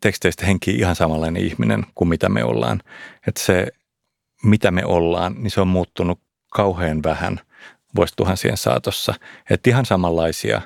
teksteistä 0.00 0.46
henkii 0.46 0.74
ihan 0.74 0.96
samanlainen 0.96 1.42
ihminen 1.42 1.86
kuin 1.94 2.08
mitä 2.08 2.28
me 2.28 2.44
ollaan. 2.44 2.82
Että 3.28 3.42
se, 3.42 3.66
mitä 4.42 4.70
me 4.70 4.84
ollaan, 4.84 5.34
niin 5.38 5.50
se 5.50 5.60
on 5.60 5.68
muuttunut 5.68 6.20
kauhean 6.50 7.02
vähän 7.02 7.40
vuosituhansien 7.96 8.56
saatossa. 8.56 9.14
Että 9.50 9.70
ihan 9.70 9.86
samanlaisia 9.86 10.60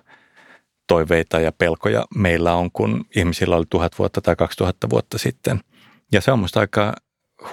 toiveita 0.86 1.40
ja 1.40 1.52
pelkoja 1.52 2.04
meillä 2.14 2.54
on, 2.54 2.70
kun 2.70 3.04
ihmisillä 3.16 3.56
oli 3.56 3.66
tuhat 3.70 3.98
vuotta 3.98 4.20
tai 4.20 4.36
kaksi 4.36 4.58
tuhatta 4.58 4.90
vuotta 4.90 5.18
sitten. 5.18 5.60
Ja 6.12 6.20
se 6.20 6.32
on 6.32 6.38
musta 6.38 6.60
aika 6.60 6.94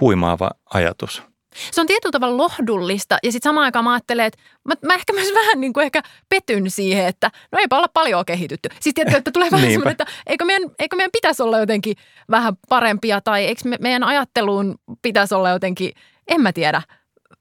huimaava 0.01 0.51
ajatus. 0.73 1.30
Se 1.71 1.81
on 1.81 1.87
tietyllä 1.87 2.11
tavalla 2.11 2.37
lohdullista 2.37 3.17
ja 3.23 3.31
sitten 3.31 3.49
samaan 3.49 3.65
aikaan 3.65 3.85
mä 3.85 3.93
ajattelen, 3.93 4.25
että 4.25 4.39
mä, 4.67 4.73
mä 4.85 4.93
ehkä 4.93 5.13
myös 5.13 5.33
vähän 5.41 5.61
niin 5.61 5.73
kuin 5.73 5.83
ehkä 5.83 6.01
petyn 6.29 6.71
siihen, 6.71 7.05
että 7.05 7.31
no 7.51 7.59
eipä 7.59 7.77
olla 7.77 7.87
paljon 7.93 8.25
kehitytty. 8.25 8.69
Siis 8.79 8.93
tietysti, 8.93 9.17
että 9.17 9.31
tulee 9.31 9.51
vähän 9.51 9.71
semmoinen, 9.71 9.91
että 9.91 10.05
eikö 10.27 10.45
meidän, 10.45 10.69
eikö 10.79 10.95
meidän 10.95 11.11
pitäisi 11.11 11.43
olla 11.43 11.59
jotenkin 11.59 11.95
vähän 12.31 12.53
parempia 12.69 13.21
tai 13.21 13.45
eikö 13.45 13.61
me, 13.65 13.77
meidän 13.81 14.03
ajatteluun 14.03 14.75
pitäisi 15.01 15.35
olla 15.35 15.49
jotenkin, 15.49 15.91
en 16.27 16.41
mä 16.41 16.53
tiedä, 16.53 16.81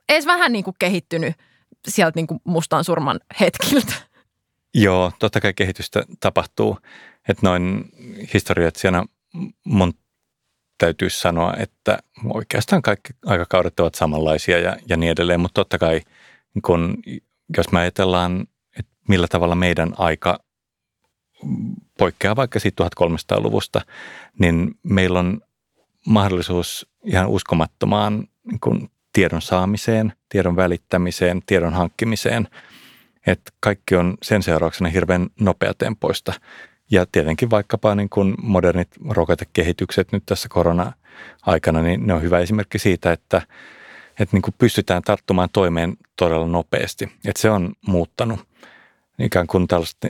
edes 0.08 0.26
vähän 0.26 0.52
niin 0.52 0.64
kuin 0.64 0.76
kehittynyt 0.78 1.34
sieltä 1.88 2.16
niin 2.16 2.26
kuin 2.26 2.40
mustan 2.44 2.84
surman 2.84 3.20
hetkiltä. 3.40 3.94
Joo, 4.74 5.12
totta 5.18 5.40
kai 5.40 5.54
kehitystä 5.54 6.04
tapahtuu. 6.20 6.78
Että 7.28 7.46
noin 7.46 7.84
historioitsijana 8.34 9.04
mun 9.64 9.92
täytyy 10.80 11.10
sanoa, 11.10 11.54
että 11.58 11.98
oikeastaan 12.24 12.82
kaikki 12.82 13.12
aikakaudet 13.26 13.80
ovat 13.80 13.94
samanlaisia 13.94 14.58
ja, 14.58 14.76
ja 14.88 14.96
niin 14.96 15.12
edelleen, 15.12 15.40
mutta 15.40 15.60
totta 15.60 15.78
kai 15.78 16.00
kun, 16.62 16.96
jos 17.56 17.72
me 17.72 17.78
ajatellaan, 17.78 18.46
että 18.78 18.92
millä 19.08 19.28
tavalla 19.28 19.54
meidän 19.54 19.92
aika 19.98 20.38
poikkeaa 21.98 22.36
vaikka 22.36 22.60
siitä 22.60 22.84
1300-luvusta, 22.84 23.80
niin 24.38 24.74
meillä 24.82 25.18
on 25.18 25.40
mahdollisuus 26.06 26.86
ihan 27.04 27.28
uskomattomaan 27.28 28.24
niin 28.44 28.60
kuin 28.60 28.90
tiedon 29.12 29.42
saamiseen, 29.42 30.12
tiedon 30.28 30.56
välittämiseen, 30.56 31.42
tiedon 31.46 31.72
hankkimiseen. 31.72 32.48
Että 33.26 33.52
kaikki 33.60 33.96
on 33.96 34.16
sen 34.22 34.42
seurauksena 34.42 34.90
hirveän 34.90 35.26
nopeatempoista. 35.40 36.32
Ja 36.90 37.06
tietenkin 37.12 37.50
vaikkapa 37.50 37.94
niin 37.94 38.08
kuin 38.08 38.34
modernit 38.42 38.88
rokotekehitykset 39.08 40.12
nyt 40.12 40.22
tässä 40.26 40.48
korona-aikana, 40.48 41.82
niin 41.82 42.06
ne 42.06 42.14
on 42.14 42.22
hyvä 42.22 42.38
esimerkki 42.38 42.78
siitä, 42.78 43.12
että, 43.12 43.42
että 44.20 44.36
niin 44.36 44.42
kuin 44.42 44.54
pystytään 44.58 45.02
tarttumaan 45.02 45.48
toimeen 45.52 45.96
todella 46.16 46.46
nopeasti. 46.46 47.12
Että 47.24 47.42
se 47.42 47.50
on 47.50 47.72
muuttanut 47.86 48.40
ikään 49.18 49.46
kuin 49.46 49.68
tällaista 49.68 50.08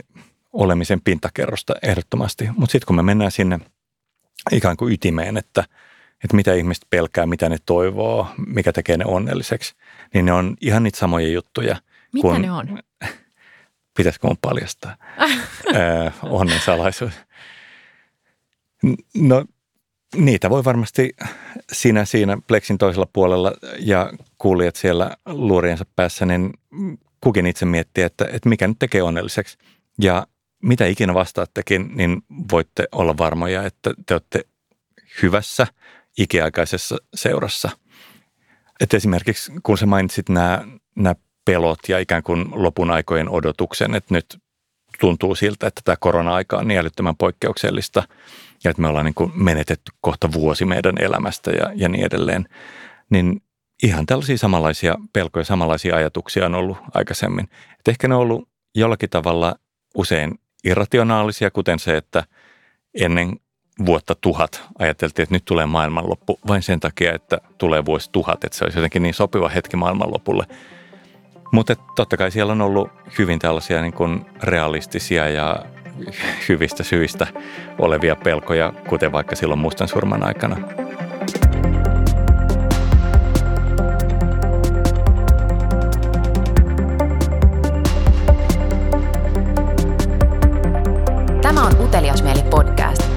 olemisen 0.53 1.01
pintakerrosta 1.01 1.73
ehdottomasti. 1.83 2.49
Mutta 2.57 2.71
sitten 2.71 2.87
kun 2.87 2.95
me 2.95 3.03
mennään 3.03 3.31
sinne 3.31 3.59
ikään 4.51 4.77
kuin 4.77 4.93
ytimeen, 4.93 5.37
että, 5.37 5.63
että 6.23 6.35
mitä 6.35 6.53
ihmiset 6.53 6.85
pelkää, 6.89 7.25
mitä 7.25 7.49
ne 7.49 7.57
toivoo, 7.65 8.27
mikä 8.47 8.73
tekee 8.73 8.97
ne 8.97 9.05
onnelliseksi, 9.05 9.75
niin 10.13 10.25
ne 10.25 10.33
on 10.33 10.55
ihan 10.61 10.83
niitä 10.83 10.99
samoja 10.99 11.27
juttuja. 11.27 11.75
Mitä 12.13 12.21
kun, 12.21 12.41
ne 12.41 12.51
on? 12.51 12.79
Pitäisikö 13.97 14.27
mun 14.27 14.37
paljastaa? 14.41 14.95
onnen 16.23 16.59
salaisuus. 16.59 17.13
No 19.15 19.45
niitä 20.15 20.49
voi 20.49 20.63
varmasti 20.63 21.15
sinä 21.71 22.05
siinä 22.05 22.37
Plexin 22.47 22.77
toisella 22.77 23.07
puolella 23.13 23.53
ja 23.79 24.13
kuulijat 24.37 24.75
siellä 24.75 25.11
luuriensa 25.25 25.85
päässä, 25.95 26.25
niin 26.25 26.53
kukin 27.21 27.45
itse 27.45 27.65
miettii, 27.65 28.03
että, 28.03 28.25
että 28.31 28.49
mikä 28.49 28.67
nyt 28.67 28.79
tekee 28.79 29.03
onnelliseksi. 29.03 29.57
Ja 30.01 30.27
mitä 30.63 30.85
ikinä 30.85 31.13
vastaattekin, 31.13 31.91
niin 31.95 32.21
voitte 32.51 32.87
olla 32.91 33.17
varmoja, 33.17 33.63
että 33.63 33.93
te 34.05 34.13
olette 34.13 34.45
hyvässä 35.21 35.67
ikiaikaisessa 36.17 36.97
seurassa. 37.15 37.69
Et 38.79 38.93
esimerkiksi 38.93 39.51
kun 39.63 39.77
sä 39.77 39.85
mainitsit 39.85 40.29
nämä, 40.29 40.65
nämä 40.95 41.15
pelot 41.51 41.79
ja 41.87 41.99
ikään 41.99 42.23
kuin 42.23 42.45
lopun 42.51 42.91
aikojen 42.91 43.29
odotuksen, 43.29 43.95
että 43.95 44.13
nyt 44.13 44.37
tuntuu 44.99 45.35
siltä, 45.35 45.67
että 45.67 45.81
tämä 45.85 45.95
korona-aika 45.99 46.57
on 46.57 46.67
niin 46.67 46.79
älyttömän 46.79 47.15
poikkeuksellista 47.15 48.03
ja 48.63 48.71
että 48.71 48.81
me 48.81 48.87
ollaan 48.87 49.05
niin 49.05 49.13
kuin 49.13 49.31
menetetty 49.35 49.91
kohta 50.01 50.33
vuosi 50.33 50.65
meidän 50.65 50.95
elämästä 50.99 51.51
ja, 51.51 51.71
ja 51.75 51.89
niin 51.89 52.05
edelleen, 52.05 52.45
niin 53.09 53.41
ihan 53.83 54.05
tällaisia 54.05 54.37
samanlaisia 54.37 54.95
pelkoja, 55.13 55.45
samanlaisia 55.45 55.95
ajatuksia 55.95 56.45
on 56.45 56.55
ollut 56.55 56.77
aikaisemmin. 56.93 57.49
Et 57.79 57.87
ehkä 57.87 58.07
ne 58.07 58.15
on 58.15 58.21
ollut 58.21 58.49
jollakin 58.75 59.09
tavalla 59.09 59.55
usein 59.95 60.39
irrationaalisia, 60.63 61.51
kuten 61.51 61.79
se, 61.79 61.97
että 61.97 62.23
ennen 63.01 63.39
vuotta 63.85 64.15
tuhat 64.15 64.63
ajateltiin, 64.79 65.23
että 65.23 65.35
nyt 65.35 65.45
tulee 65.45 65.65
maailmanloppu 65.65 66.39
vain 66.47 66.61
sen 66.61 66.79
takia, 66.79 67.13
että 67.13 67.37
tulee 67.57 67.85
vuosi 67.85 68.09
tuhat, 68.11 68.43
että 68.43 68.57
se 68.57 68.63
olisi 68.63 68.77
jotenkin 68.77 69.03
niin 69.03 69.13
sopiva 69.13 69.49
hetki 69.49 69.77
maailmanlopulle. 69.77 70.45
Mutta 71.51 71.75
totta 71.75 72.17
kai 72.17 72.31
siellä 72.31 72.51
on 72.51 72.61
ollut 72.61 72.89
hyvin 73.17 73.39
tällaisia 73.39 73.81
niin 73.81 73.93
kuin 73.93 74.25
realistisia 74.43 75.29
ja 75.29 75.65
hyvistä 76.49 76.83
syistä 76.83 77.27
olevia 77.79 78.15
pelkoja, 78.15 78.73
kuten 78.89 79.11
vaikka 79.11 79.35
silloin 79.35 79.59
mustan 79.59 79.87
surman 79.87 80.23
aikana. 80.23 80.57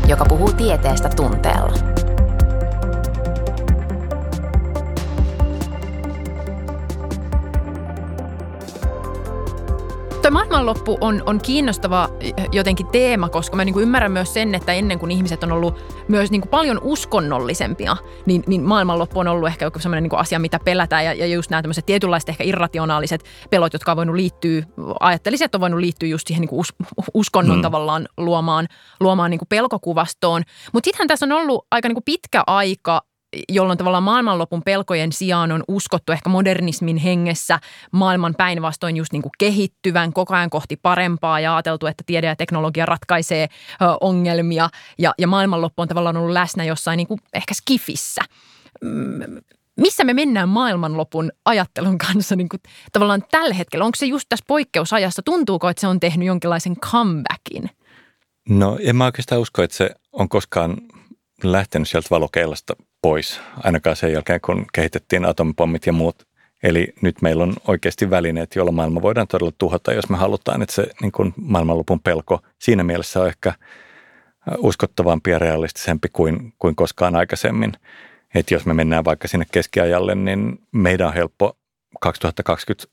joka 0.09 0.25
puhuu 0.25 0.53
tieteestä 0.53 1.09
tunteella. 1.09 1.94
Tuo 10.25 10.31
maailmanloppu 10.31 10.99
on, 11.01 11.23
on 11.27 11.41
kiinnostava 11.41 12.09
jotenkin 12.53 12.87
teema, 12.87 13.29
koska 13.29 13.57
mä 13.57 13.65
niin 13.65 13.73
kuin 13.73 13.83
ymmärrän 13.83 14.13
myös 14.13 14.35
sen, 14.35 14.55
että 14.55 14.73
ennen 14.73 14.99
kuin 14.99 15.11
ihmiset 15.11 15.45
on 15.45 15.53
ollut 15.53 15.75
myös 16.09 16.31
niin 16.31 16.41
kuin 16.41 16.51
paljon 16.51 16.81
uskonnollisempia, 16.83 17.97
niin, 18.27 18.45
niin 18.47 18.63
maailmanloppu 18.63 19.21
on 19.21 19.29
ollut 19.29 19.49
ehkä 19.49 19.65
joku 19.65 19.79
sellainen 19.79 20.03
niin 20.03 20.11
kuin 20.11 20.21
asia, 20.21 20.39
mitä 20.39 20.59
pelätään. 20.65 21.05
Ja, 21.05 21.15
ja 21.15 21.27
just 21.27 21.51
nämä 21.51 21.63
tämmöiset 21.63 21.87
tietynlaiset 21.87 22.29
ehkä 22.29 22.45
irrationaaliset 22.45 23.25
pelot, 23.51 23.73
jotka 23.73 23.93
on 23.93 23.97
voinut 23.97 24.17
liittyä, 24.17 24.63
ajattelisin, 25.01 25.45
että 25.45 25.57
on 25.57 25.61
voinut 25.61 25.81
liittyä 25.81 26.09
just 26.09 26.27
siihen 26.27 26.41
niin 26.41 26.49
kuin 26.49 26.61
us, 26.61 26.75
uskonnon 27.15 27.57
mm. 27.57 27.63
tavallaan 27.63 28.09
luomaan, 28.17 28.69
luomaan 29.01 29.31
niin 29.31 29.39
kuin 29.39 29.49
pelkokuvastoon. 29.49 30.43
Mutta 30.73 30.87
sittenhän 30.87 31.09
tässä 31.09 31.27
on 31.27 31.33
ollut 31.33 31.67
aika 31.71 31.89
niin 31.89 31.97
kuin 31.97 32.05
pitkä 32.05 32.43
aika 32.47 33.03
jolloin 33.49 33.79
tavallaan 33.79 34.03
maailmanlopun 34.03 34.63
pelkojen 34.63 35.13
sijaan 35.13 35.53
on 35.53 35.65
uskottu 35.69 36.13
ehkä 36.13 36.29
modernismin 36.29 36.97
hengessä 36.97 37.59
maailman 37.93 38.35
päinvastoin 38.39 38.97
just 38.97 39.13
niin 39.13 39.23
kuin 39.23 39.33
kehittyvän 39.39 40.13
koko 40.13 40.35
ajan 40.35 40.51
kohti 40.51 40.77
parempaa 40.77 41.41
ja 41.41 41.57
ajateltu, 41.57 41.87
että 41.87 42.05
tiede 42.07 42.27
ja 42.27 42.37
teknologia 42.37 42.87
ratkaisee 42.87 43.49
ongelmia 44.01 44.69
ja, 44.99 45.15
ja 45.19 45.27
maailmanloppu 45.27 45.83
on 45.83 45.89
tavallaan 45.89 46.17
ollut 46.17 46.33
läsnä 46.33 46.65
jossain 46.65 46.97
niin 46.97 47.09
kuin 47.09 47.21
ehkä 47.35 47.55
skifissä 47.55 48.23
mm, 48.81 49.21
missä 49.77 50.05
me 50.05 50.15
mennään 50.15 50.49
maailmanlopun 50.49 51.33
ajattelun 51.45 51.99
kanssa 51.99 52.37
niin 52.37 52.49
kuin 52.49 52.61
tavallaan 52.93 53.25
tällä 53.31 53.55
hetkellä? 53.55 53.85
Onko 53.85 53.97
se 53.97 54.07
just 54.07 54.29
tässä 54.29 54.45
poikkeusajassa? 54.49 55.23
Tuntuuko, 55.23 55.69
että 55.69 55.81
se 55.81 55.87
on 55.87 56.01
tehnyt 56.01 56.27
jonkinlaisen 56.27 56.77
comebackin? 56.77 57.71
No 58.49 58.79
en 58.81 58.97
mä 58.97 59.05
oikeastaan 59.05 59.41
usko, 59.41 59.63
että 59.63 59.77
se 59.77 59.91
on 60.13 60.29
koskaan 60.29 60.77
lähtenyt 61.43 61.89
sieltä 61.89 62.09
valokeilasta 62.11 62.77
pois, 63.05 63.41
ainakaan 63.57 63.97
sen 63.97 64.13
jälkeen, 64.13 64.41
kun 64.41 64.67
kehitettiin 64.73 65.25
atomipommit 65.25 65.87
ja 65.87 65.93
muut. 65.93 66.27
Eli 66.63 66.93
nyt 67.01 67.23
meillä 67.23 67.43
on 67.43 67.55
oikeasti 67.69 68.11
välineet, 68.11 68.55
joilla 68.55 68.73
maailma 68.73 69.03
voidaan 69.03 69.29
todella 69.29 69.53
tuhota, 69.59 69.93
jos 69.93 70.09
me 70.09 70.17
halutaan, 70.17 70.63
että 70.63 70.75
se 70.75 70.87
niin 71.03 71.13
kuin 71.13 71.35
maailmanlopun 71.37 72.01
pelko 72.01 72.41
siinä 72.59 72.85
mielessä 72.85 73.21
on 73.21 73.29
ehkä 73.29 73.53
uskottavampi 74.59 75.31
ja 75.31 75.39
realistisempi 75.39 76.09
kuin, 76.13 76.53
kuin 76.59 76.77
koskaan 76.77 77.17
aikaisemmin. 77.17 77.73
Että 78.35 78.55
jos 78.55 78.67
me 78.67 78.75
mennään 78.75 79.05
vaikka 79.05 79.29
sinne 79.29 79.47
keskiajalle, 79.53 80.15
niin 80.15 80.59
meidän 80.73 81.09
on 81.09 81.15
helppo 81.15 81.57
2020 82.01 82.89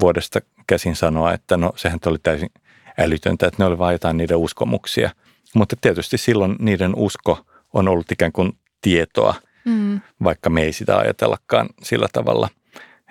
vuodesta 0.00 0.40
käsin 0.66 0.96
sanoa, 0.96 1.32
että 1.32 1.56
no 1.56 1.72
sehän 1.76 1.98
oli 2.06 2.18
täysin 2.22 2.50
älytöntä, 2.98 3.46
että 3.46 3.62
ne 3.62 3.66
oli 3.66 3.78
vain 3.78 3.94
jotain 3.94 4.16
niiden 4.16 4.36
uskomuksia. 4.36 5.10
Mutta 5.54 5.76
tietysti 5.80 6.18
silloin 6.18 6.56
niiden 6.58 6.94
usko 6.96 7.44
on 7.72 7.88
ollut 7.88 8.12
ikään 8.12 8.32
kuin 8.32 8.52
tietoa– 8.80 9.34
mm. 9.64 10.00
vaikka 10.24 10.50
me 10.50 10.62
ei 10.62 10.72
sitä 10.72 10.98
ajatellakaan 10.98 11.68
sillä 11.82 12.06
tavalla. 12.12 12.48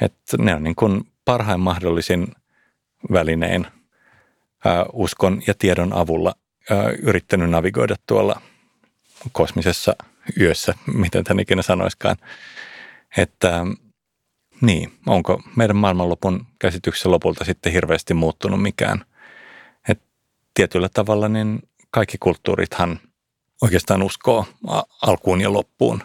Että 0.02 0.38
ne 0.38 0.56
on 0.56 0.64
niin 0.64 0.76
kuin 0.76 1.02
parhain 1.26 1.60
mahdollisin 1.60 2.28
välinein 3.12 3.68
ää, 4.66 4.86
uskon 4.94 5.42
ja 5.48 5.54
tiedon 5.60 5.94
avulla 5.94 6.36
ää, 6.70 6.90
yrittänyt 6.90 7.50
navigoida 7.50 7.96
tuolla 8.08 8.42
kosmisessa 9.32 9.96
yössä, 10.40 10.74
miten 10.94 11.24
tämän 11.24 11.40
ikinä 11.40 11.62
sanoiskaan. 11.62 12.18
Että 13.18 13.66
niin, 14.62 14.94
onko 15.06 15.42
meidän 15.56 15.76
maailmanlopun 15.76 16.46
käsityksessä 16.60 17.12
lopulta 17.12 17.46
sitten 17.46 17.72
hirveästi 17.72 18.14
muuttunut 18.14 18.62
mikään. 18.62 19.06
Et 19.88 20.02
tietyllä 20.54 20.90
tavalla 20.90 21.30
niin 21.30 21.60
kaikki 21.92 22.18
kulttuurithan 22.18 23.00
oikeastaan 23.62 24.04
uskoo 24.04 24.46
alkuun 25.02 25.42
ja 25.42 25.54
loppuun. 25.54 26.04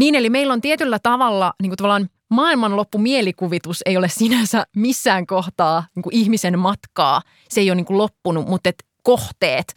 Niin, 0.00 0.14
eli 0.14 0.30
meillä 0.30 0.52
on 0.52 0.60
tietyllä 0.60 0.98
tavalla 1.02 1.54
niin 1.62 1.70
kuin 1.70 1.76
tavallaan 1.76 2.08
maailmanloppumielikuvituus 2.30 3.82
ei 3.86 3.96
ole 3.96 4.08
sinänsä 4.08 4.66
missään 4.76 5.26
kohtaa 5.26 5.86
niin 5.94 6.02
kuin 6.02 6.14
ihmisen 6.14 6.58
matkaa. 6.58 7.22
Se 7.48 7.60
ei 7.60 7.70
ole 7.70 7.74
niin 7.74 7.86
kuin 7.86 7.98
loppunut, 7.98 8.48
mutta 8.48 8.68
et 8.68 8.84
kohteet, 9.02 9.74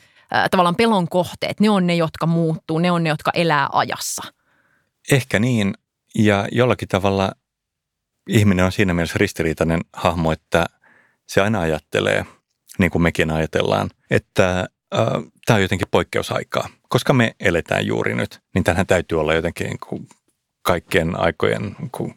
tavallaan 0.51 0.75
pelon 0.75 1.07
kohteet, 1.09 1.59
ne 1.59 1.69
on 1.69 1.87
ne, 1.87 1.95
jotka 1.95 2.25
muuttuu, 2.25 2.79
ne 2.79 2.91
on 2.91 3.03
ne, 3.03 3.09
jotka 3.09 3.31
elää 3.33 3.69
ajassa. 3.71 4.23
Ehkä 5.11 5.39
niin, 5.39 5.73
ja 6.15 6.47
jollakin 6.51 6.87
tavalla 6.87 7.31
ihminen 8.29 8.65
on 8.65 8.71
siinä 8.71 8.93
mielessä 8.93 9.17
ristiriitainen 9.19 9.81
hahmo, 9.93 10.31
että 10.31 10.65
se 11.27 11.41
aina 11.41 11.59
ajattelee, 11.59 12.25
niin 12.79 12.91
kuin 12.91 13.01
mekin 13.01 13.31
ajatellaan, 13.31 13.89
että 14.09 14.59
äh, 14.59 15.07
tämä 15.45 15.55
on 15.55 15.61
jotenkin 15.61 15.87
poikkeusaikaa 15.91 16.69
koska 16.89 17.13
me 17.13 17.35
eletään 17.39 17.85
juuri 17.85 18.15
nyt, 18.15 18.39
niin 18.55 18.63
tähän 18.63 18.87
täytyy 18.87 19.19
olla 19.19 19.33
jotenkin 19.33 19.67
niin 19.67 19.79
kuin 19.89 20.07
kaikkien 20.61 21.19
aikojen 21.19 21.75
niin 21.79 21.89
kuin 21.91 22.13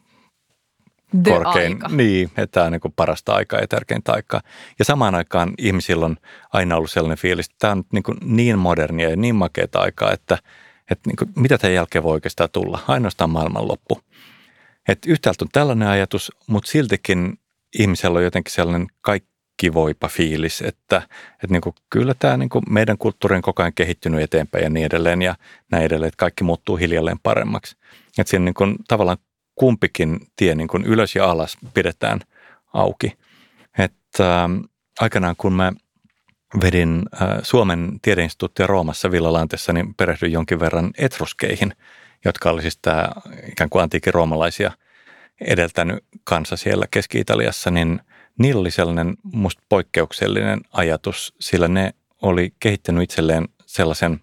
korkein, 1.23 1.73
aika. 1.73 1.87
niin, 1.95 2.27
että 2.27 2.47
tämä 2.47 2.65
on 2.65 2.71
niin 2.71 2.93
parasta 2.95 3.33
aikaa 3.33 3.59
ja 3.59 3.67
tärkeintä 3.67 4.13
aikaa. 4.13 4.41
Ja 4.79 4.85
samaan 4.85 5.15
aikaan 5.15 5.53
ihmisillä 5.57 6.05
on 6.05 6.17
aina 6.53 6.77
ollut 6.77 6.91
sellainen 6.91 7.17
fiilis, 7.17 7.45
että 7.45 7.55
tämä 7.59 7.71
on 7.71 7.83
niin, 7.91 8.03
kuin 8.03 8.17
niin 8.23 8.59
modernia 8.59 9.09
ja 9.09 9.15
niin 9.15 9.35
makeata 9.35 9.79
aikaa, 9.79 10.11
että, 10.11 10.37
että 10.91 11.09
niin 11.09 11.15
kuin, 11.15 11.31
mitä 11.35 11.57
tämän 11.57 11.73
jälkeen 11.73 12.03
voi 12.03 12.13
oikeastaan 12.13 12.49
tulla, 12.51 12.79
ainoastaan 12.87 13.29
maailmanloppu. 13.29 13.99
Että 14.87 15.11
yhtäältä 15.11 15.45
on 15.45 15.49
tällainen 15.51 15.87
ajatus, 15.87 16.31
mutta 16.47 16.71
siltikin 16.71 17.39
ihmisellä 17.79 18.17
on 18.17 18.23
jotenkin 18.23 18.53
sellainen 18.53 18.87
kaikki 19.01 19.32
voipa 19.73 20.07
fiilis, 20.07 20.61
että, 20.61 20.97
että 21.33 21.47
niin 21.49 21.61
kuin, 21.61 21.75
kyllä 21.89 22.13
tämä 22.19 22.37
niin 22.37 22.49
kuin 22.49 22.63
meidän 22.69 22.97
kulttuuri 22.97 23.35
on 23.35 23.41
koko 23.41 23.63
ajan 23.63 23.73
kehittynyt 23.73 24.21
eteenpäin 24.21 24.63
ja 24.63 24.69
niin 24.69 24.85
edelleen 24.85 25.21
ja 25.21 25.35
näin 25.71 25.85
edelleen, 25.85 26.07
että 26.07 26.17
kaikki 26.17 26.43
muuttuu 26.43 26.77
hiljalleen 26.77 27.19
paremmaksi. 27.23 27.75
Että 28.17 28.29
siinä 28.29 28.45
niin 28.45 28.53
kuin, 28.53 28.75
tavallaan 28.87 29.17
kumpikin 29.55 30.19
tie 30.35 30.55
niin 30.55 30.67
kuin 30.67 30.85
ylös 30.85 31.15
ja 31.15 31.29
alas 31.29 31.57
pidetään 31.73 32.19
auki. 32.73 33.17
Että 33.77 34.43
äh, 34.43 34.49
aikanaan 34.99 35.35
kun 35.37 35.53
mä 35.53 35.71
vedin 36.61 37.01
äh, 37.21 37.27
Suomen 37.43 37.99
tiedeinstituuttia 38.01 38.67
Roomassa 38.67 39.11
Villalantessa, 39.11 39.73
niin 39.73 39.93
perehdyin 39.93 40.31
jonkin 40.31 40.59
verran 40.59 40.91
etruskeihin, 40.97 41.73
jotka 42.25 42.49
oli 42.49 42.61
siis 42.61 42.77
tämä 42.81 43.09
ikään 43.51 43.69
kuin 43.69 43.83
antiikin 43.83 44.13
roomalaisia 44.13 44.71
edeltänyt 45.41 46.05
kansa 46.23 46.57
siellä 46.57 46.85
Keski-Italiassa, 46.91 47.71
niin 47.71 47.99
niillä 48.39 48.61
oli 48.61 48.71
sellainen 48.71 49.15
musta 49.23 49.63
poikkeuksellinen 49.69 50.61
ajatus, 50.71 51.33
sillä 51.39 51.67
ne 51.67 51.93
oli 52.21 52.53
kehittänyt 52.59 53.03
itselleen 53.03 53.47
sellaisen 53.65 54.19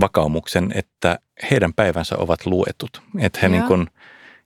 vakaumuksen, 0.00 0.72
että 0.74 1.18
heidän 1.50 1.74
päivänsä 1.74 2.16
ovat 2.18 2.46
luetut. 2.46 3.02
Että 3.18 3.38
he 3.42 3.48
niin 3.48 3.62
kuin– 3.62 3.86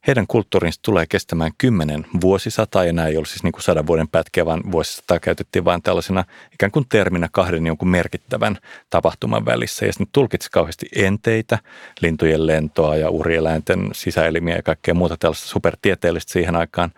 heidän 0.06 0.26
kulttuurinsa 0.26 0.80
tulee 0.82 1.06
kestämään 1.06 1.50
kymmenen 1.58 2.06
vuosisataa, 2.20 2.84
ja 2.84 2.92
nämä 2.92 3.08
ei 3.08 3.16
ole 3.16 3.26
siis 3.26 3.42
niin 3.42 3.52
kuin 3.52 3.62
sadan 3.62 3.86
vuoden 3.86 4.08
pätkiä, 4.08 4.46
vaan 4.46 4.62
vuosisataa 4.72 5.18
käytettiin 5.18 5.64
vain 5.64 5.82
tällaisena 5.82 6.24
ikään 6.52 6.72
kuin 6.72 6.86
terminä 6.88 7.28
kahden 7.32 7.66
jonkun 7.66 7.88
merkittävän 7.88 8.58
tapahtuman 8.90 9.44
välissä. 9.44 9.86
Ja 9.86 9.92
sitten 9.92 10.08
tulkitsi 10.12 10.50
kauheasti 10.50 10.86
enteitä, 10.96 11.58
lintujen 12.00 12.46
lentoa 12.46 12.96
ja 12.96 13.10
urieläinten 13.10 13.90
sisäelimiä 13.92 14.56
ja 14.56 14.62
kaikkea 14.62 14.94
muuta 14.94 15.16
tällaista 15.16 15.48
supertieteellistä 15.48 16.32
siihen 16.32 16.56
aikaan. 16.56 16.92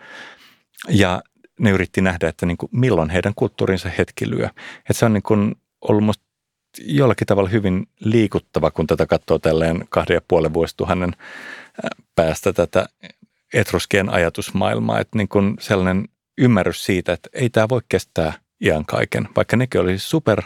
Ja 0.88 1.22
ne 1.58 1.70
yritti 1.70 2.00
nähdä, 2.00 2.28
että 2.28 2.46
niin 2.46 2.56
kuin 2.56 2.70
milloin 2.72 3.10
heidän 3.10 3.34
kulttuurinsa 3.36 3.88
hetki 3.98 4.30
lyö. 4.30 4.46
Että 4.78 4.92
se 4.92 5.04
on 5.04 5.12
niin 5.12 5.22
kuin 5.22 5.54
ollut 5.80 6.04
musta 6.04 6.24
jollakin 6.78 7.26
tavalla 7.26 7.48
hyvin 7.48 7.86
liikuttava, 8.00 8.70
kun 8.70 8.86
tätä 8.86 9.06
katsoo 9.06 9.38
tälleen 9.38 9.84
kahden 9.88 10.14
ja 10.14 10.20
puolen 10.28 10.54
vuosituhannen 10.54 11.12
päästä 12.14 12.52
tätä 12.52 12.86
etruskien 13.54 14.10
ajatusmaailmaa, 14.10 15.00
että 15.00 15.18
niin 15.18 15.56
sellainen 15.60 16.08
ymmärrys 16.38 16.84
siitä, 16.84 17.12
että 17.12 17.28
ei 17.32 17.50
tämä 17.50 17.68
voi 17.68 17.80
kestää 17.88 18.32
iän 18.64 18.84
kaiken, 18.84 19.28
vaikka 19.36 19.56
nekin 19.56 19.80
oli 19.80 19.98
super 19.98 20.42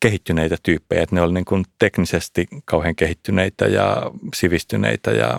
kehittyneitä 0.00 0.56
tyyppejä, 0.62 1.02
että 1.02 1.14
ne 1.14 1.22
oli 1.22 1.32
niin 1.32 1.44
kuin 1.44 1.64
teknisesti 1.78 2.46
kauhean 2.64 2.96
kehittyneitä 2.96 3.64
ja 3.64 4.10
sivistyneitä 4.34 5.10
ja 5.10 5.38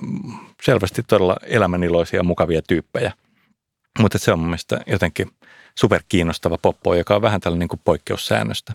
selvästi 0.63 1.03
todella 1.03 1.35
elämäniloisia 1.43 2.19
ja 2.19 2.23
mukavia 2.23 2.61
tyyppejä. 2.61 3.13
Mutta 3.99 4.17
se 4.17 4.31
on 4.31 4.39
mun 4.39 4.47
mielestä 4.47 4.79
jotenkin 4.87 5.31
super 5.75 6.01
kiinnostava 6.09 6.57
poppo, 6.57 6.95
joka 6.95 7.15
on 7.15 7.21
vähän 7.21 7.41
tällainen 7.41 7.59
niin 7.59 7.69
kuin 7.69 7.81
poikkeussäännöstä. 7.83 8.73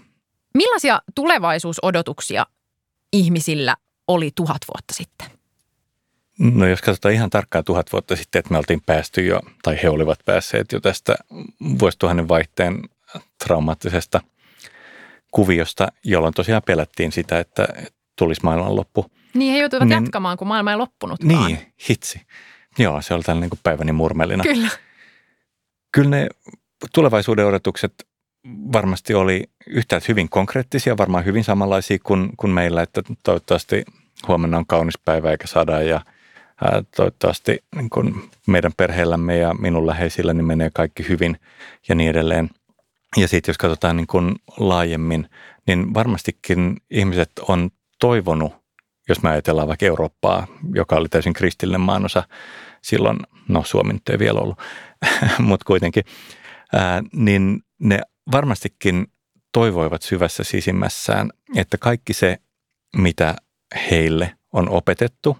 Millaisia 0.54 1.02
tulevaisuusodotuksia 1.14 2.46
ihmisillä 3.12 3.76
oli 4.08 4.30
tuhat 4.34 4.62
vuotta 4.74 4.94
sitten? 4.94 5.28
No 6.38 6.66
jos 6.66 6.82
katsotaan 6.82 7.14
ihan 7.14 7.30
tarkkaan 7.30 7.64
tuhat 7.64 7.92
vuotta 7.92 8.16
sitten, 8.16 8.38
että 8.38 8.50
me 8.50 8.58
oltiin 8.58 8.80
päästy 8.86 9.26
jo, 9.26 9.40
tai 9.62 9.78
he 9.82 9.88
olivat 9.88 10.18
päässeet 10.24 10.72
jo 10.72 10.80
tästä 10.80 11.14
vuosituhannen 11.78 12.28
vaihteen 12.28 12.82
traumaattisesta 13.44 14.20
kuviosta, 15.30 15.88
jolloin 16.04 16.34
tosiaan 16.34 16.62
pelättiin 16.66 17.12
sitä, 17.12 17.38
että 17.38 17.68
tulisi 18.16 18.40
maailmanloppu. 18.44 19.06
Niin 19.34 19.52
he 19.52 19.58
joutuivat 19.58 19.88
niin, 19.88 20.04
jatkamaan, 20.04 20.36
kun 20.36 20.48
maailma 20.48 20.70
ei 20.70 20.76
loppunut. 20.76 21.22
Niin, 21.22 21.74
hitsi. 21.88 22.20
Joo, 22.78 23.02
se 23.02 23.14
oli 23.14 23.22
tällainen 23.22 23.50
niin 23.50 23.60
päiväni 23.62 23.92
murmelina. 23.92 24.42
Kyllä. 24.42 24.68
Kyllä 25.92 26.10
ne 26.10 26.28
tulevaisuuden 26.94 27.46
odotukset 27.46 27.94
varmasti 28.48 29.14
oli 29.14 29.44
yhtäältä 29.66 30.06
hyvin 30.08 30.28
konkreettisia, 30.28 30.96
varmaan 30.96 31.24
hyvin 31.24 31.44
samanlaisia 31.44 31.98
kuin, 32.02 32.30
kuin 32.36 32.50
meillä, 32.50 32.82
että 32.82 33.02
toivottavasti 33.24 33.84
huomenna 34.28 34.58
on 34.58 34.66
kaunis 34.66 34.98
päivä 35.04 35.30
eikä 35.30 35.46
sada 35.46 35.82
ja 35.82 36.00
toivottavasti 36.96 37.64
niin 37.76 37.90
kuin 37.90 38.30
meidän 38.46 38.72
perheellämme 38.76 39.38
ja 39.38 39.54
minun 39.54 39.86
läheisillä 39.86 40.34
niin 40.34 40.44
menee 40.44 40.70
kaikki 40.74 41.08
hyvin 41.08 41.36
ja 41.88 41.94
niin 41.94 42.10
edelleen. 42.10 42.50
Ja 43.16 43.28
sitten 43.28 43.50
jos 43.50 43.58
katsotaan 43.58 43.96
niin 43.96 44.06
kuin 44.06 44.34
laajemmin, 44.56 45.28
niin 45.66 45.94
varmastikin 45.94 46.76
ihmiset 46.90 47.30
on 47.48 47.70
toivonut, 48.00 48.52
jos 49.08 49.22
me 49.22 49.30
ajatellaan 49.30 49.68
vaikka 49.68 49.86
Eurooppaa, 49.86 50.46
joka 50.74 50.96
oli 50.96 51.08
täysin 51.08 51.32
kristillinen 51.32 51.80
maanosa 51.80 52.22
silloin, 52.82 53.18
no 53.48 53.64
Suomi 53.64 53.92
nyt 53.92 54.08
ei 54.08 54.18
vielä 54.18 54.40
ollut, 54.40 54.58
mutta 55.38 55.64
kuitenkin, 55.64 56.04
ää, 56.72 57.02
niin 57.12 57.62
ne 57.78 58.00
varmastikin 58.32 59.06
toivoivat 59.52 60.02
syvässä 60.02 60.44
sisimmässään, 60.44 61.30
että 61.56 61.78
kaikki 61.78 62.12
se, 62.12 62.38
mitä 62.96 63.34
heille 63.90 64.34
on 64.52 64.68
opetettu, 64.68 65.38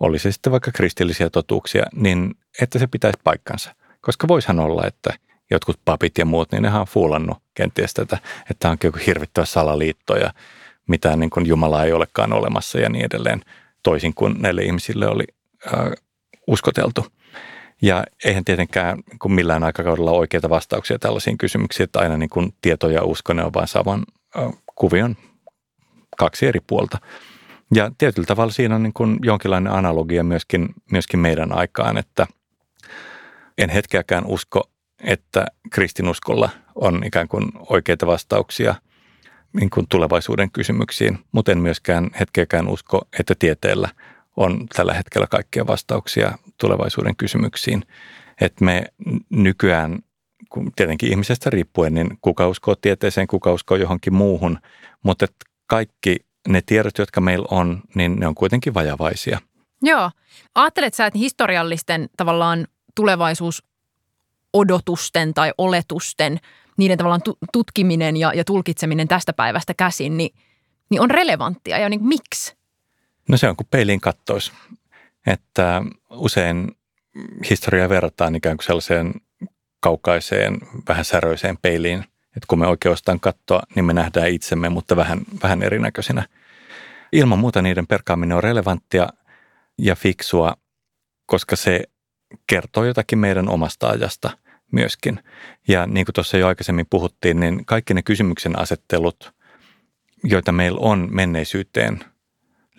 oli 0.00 0.18
se 0.18 0.32
sitten 0.32 0.52
vaikka 0.52 0.72
kristillisiä 0.72 1.30
totuuksia, 1.30 1.84
niin 1.94 2.34
että 2.60 2.78
se 2.78 2.86
pitäisi 2.86 3.18
paikkansa. 3.24 3.74
Koska 4.00 4.28
voishan 4.28 4.60
olla, 4.60 4.86
että 4.86 5.14
jotkut 5.50 5.80
papit 5.84 6.18
ja 6.18 6.24
muut, 6.24 6.52
niin 6.52 6.62
nehän 6.62 6.80
on 6.80 6.86
fuulannut 6.86 7.38
kenties 7.54 7.94
tätä, 7.94 8.18
että 8.50 8.70
on 8.70 8.76
joku 8.84 8.98
hirvittävä 9.06 9.44
salaliitto 9.44 10.16
ja 10.16 10.32
mitään 10.88 11.20
niin 11.20 11.30
kuin 11.30 11.46
Jumalaa 11.46 11.84
ei 11.84 11.92
olekaan 11.92 12.32
olemassa 12.32 12.80
ja 12.80 12.88
niin 12.88 13.04
edelleen, 13.04 13.42
toisin 13.82 14.14
kuin 14.14 14.36
näille 14.38 14.62
ihmisille 14.62 15.08
oli 15.08 15.24
äh, 15.66 15.92
uskoteltu. 16.50 17.06
Ja 17.82 18.04
eihän 18.24 18.44
tietenkään 18.44 18.98
kun 19.22 19.32
millään 19.32 19.64
aikakaudella 19.64 20.10
oikeita 20.10 20.50
vastauksia 20.50 20.98
tällaisiin 20.98 21.38
kysymyksiin, 21.38 21.84
että 21.84 21.98
aina 21.98 22.16
niin 22.16 22.30
kuin 22.30 22.54
tieto 22.62 22.90
ja 22.90 23.04
usko 23.04 23.32
ne 23.32 23.44
on 23.44 23.54
vain 23.54 23.68
saman 23.68 24.04
kuvion 24.74 25.16
kaksi 26.18 26.46
eri 26.46 26.60
puolta. 26.66 26.98
Ja 27.74 27.90
tietyllä 27.98 28.26
tavalla 28.26 28.52
siinä 28.52 28.74
on 28.74 28.82
niin 28.82 28.92
kuin 28.92 29.18
jonkinlainen 29.22 29.72
analogia 29.72 30.24
myöskin, 30.24 30.68
myöskin 30.92 31.20
meidän 31.20 31.52
aikaan, 31.52 31.98
että 31.98 32.26
en 33.58 33.70
hetkeäkään 33.70 34.26
usko, 34.26 34.70
että 35.04 35.46
kristinuskolla 35.70 36.50
on 36.74 37.02
ikään 37.04 37.28
kuin 37.28 37.44
oikeita 37.68 38.06
vastauksia 38.06 38.74
niin 39.52 39.70
kuin 39.70 39.86
tulevaisuuden 39.88 40.50
kysymyksiin, 40.50 41.18
mutta 41.32 41.52
en 41.52 41.58
myöskään 41.58 42.10
hetkeäkään 42.20 42.68
usko, 42.68 43.00
että 43.18 43.34
tieteellä 43.38 43.88
on 44.40 44.66
tällä 44.76 44.94
hetkellä 44.94 45.26
kaikkia 45.26 45.66
vastauksia 45.66 46.38
tulevaisuuden 46.60 47.16
kysymyksiin. 47.16 47.82
Että 48.40 48.64
me 48.64 48.84
nykyään, 49.30 49.98
kun 50.50 50.72
tietenkin 50.76 51.10
ihmisestä 51.10 51.50
riippuen, 51.50 51.94
niin 51.94 52.18
kuka 52.20 52.48
uskoo 52.48 52.74
tieteeseen, 52.74 53.26
kuka 53.26 53.52
uskoo 53.52 53.76
johonkin 53.76 54.14
muuhun, 54.14 54.58
mutta 55.02 55.26
kaikki 55.66 56.16
ne 56.48 56.62
tiedot, 56.66 56.98
jotka 56.98 57.20
meillä 57.20 57.46
on, 57.50 57.80
niin 57.94 58.20
ne 58.20 58.26
on 58.26 58.34
kuitenkin 58.34 58.74
vajavaisia. 58.74 59.38
Joo. 59.82 60.10
Ajattelet 60.54 60.94
sä, 60.94 61.06
että 61.06 61.18
historiallisten 61.18 62.08
tavallaan 62.16 62.66
tulevaisuusodotusten 62.94 65.34
tai 65.34 65.52
oletusten, 65.58 66.38
niiden 66.76 66.98
tavallaan 66.98 67.22
tutkiminen 67.52 68.16
ja, 68.16 68.34
ja 68.34 68.44
tulkitseminen 68.44 69.08
tästä 69.08 69.32
päivästä 69.32 69.74
käsin, 69.74 70.16
niin, 70.16 70.34
niin 70.90 71.00
on 71.00 71.10
relevanttia 71.10 71.78
ja 71.78 71.88
niin 71.88 72.04
miksi? 72.04 72.59
No 73.30 73.36
se 73.36 73.48
on 73.48 73.56
kuin 73.56 73.68
peiliin 73.70 74.00
kattois. 74.00 74.52
Että 75.26 75.82
usein 76.10 76.76
historiaa 77.50 77.88
verrataan 77.88 78.34
ikään 78.34 78.56
kuin 78.56 78.66
sellaiseen 78.66 79.14
kaukaiseen, 79.80 80.58
vähän 80.88 81.04
säröiseen 81.04 81.58
peiliin, 81.62 81.98
että 82.36 82.46
kun 82.48 82.58
me 82.58 82.66
oikeastaan 82.66 83.20
katsoa, 83.20 83.62
niin 83.74 83.84
me 83.84 83.92
nähdään 83.92 84.28
itsemme, 84.28 84.68
mutta 84.68 84.96
vähän, 84.96 85.20
vähän 85.42 85.62
erinäköisinä. 85.62 86.26
Ilman 87.12 87.38
muuta 87.38 87.62
niiden 87.62 87.86
perkaaminen 87.86 88.36
on 88.36 88.42
relevanttia 88.42 89.08
ja 89.78 89.94
fiksua, 89.96 90.56
koska 91.26 91.56
se 91.56 91.82
kertoo 92.46 92.84
jotakin 92.84 93.18
meidän 93.18 93.48
omasta 93.48 93.88
ajasta 93.88 94.30
myöskin. 94.72 95.20
Ja 95.68 95.86
niin 95.86 96.06
kuin 96.06 96.14
tuossa 96.14 96.36
jo 96.36 96.46
aikaisemmin 96.46 96.86
puhuttiin, 96.90 97.40
niin 97.40 97.64
kaikki 97.64 97.94
ne 97.94 98.02
kysymyksen 98.02 98.58
asettelut, 98.58 99.32
joita 100.24 100.52
meillä 100.52 100.78
on 100.80 101.08
menneisyyteen 101.10 102.00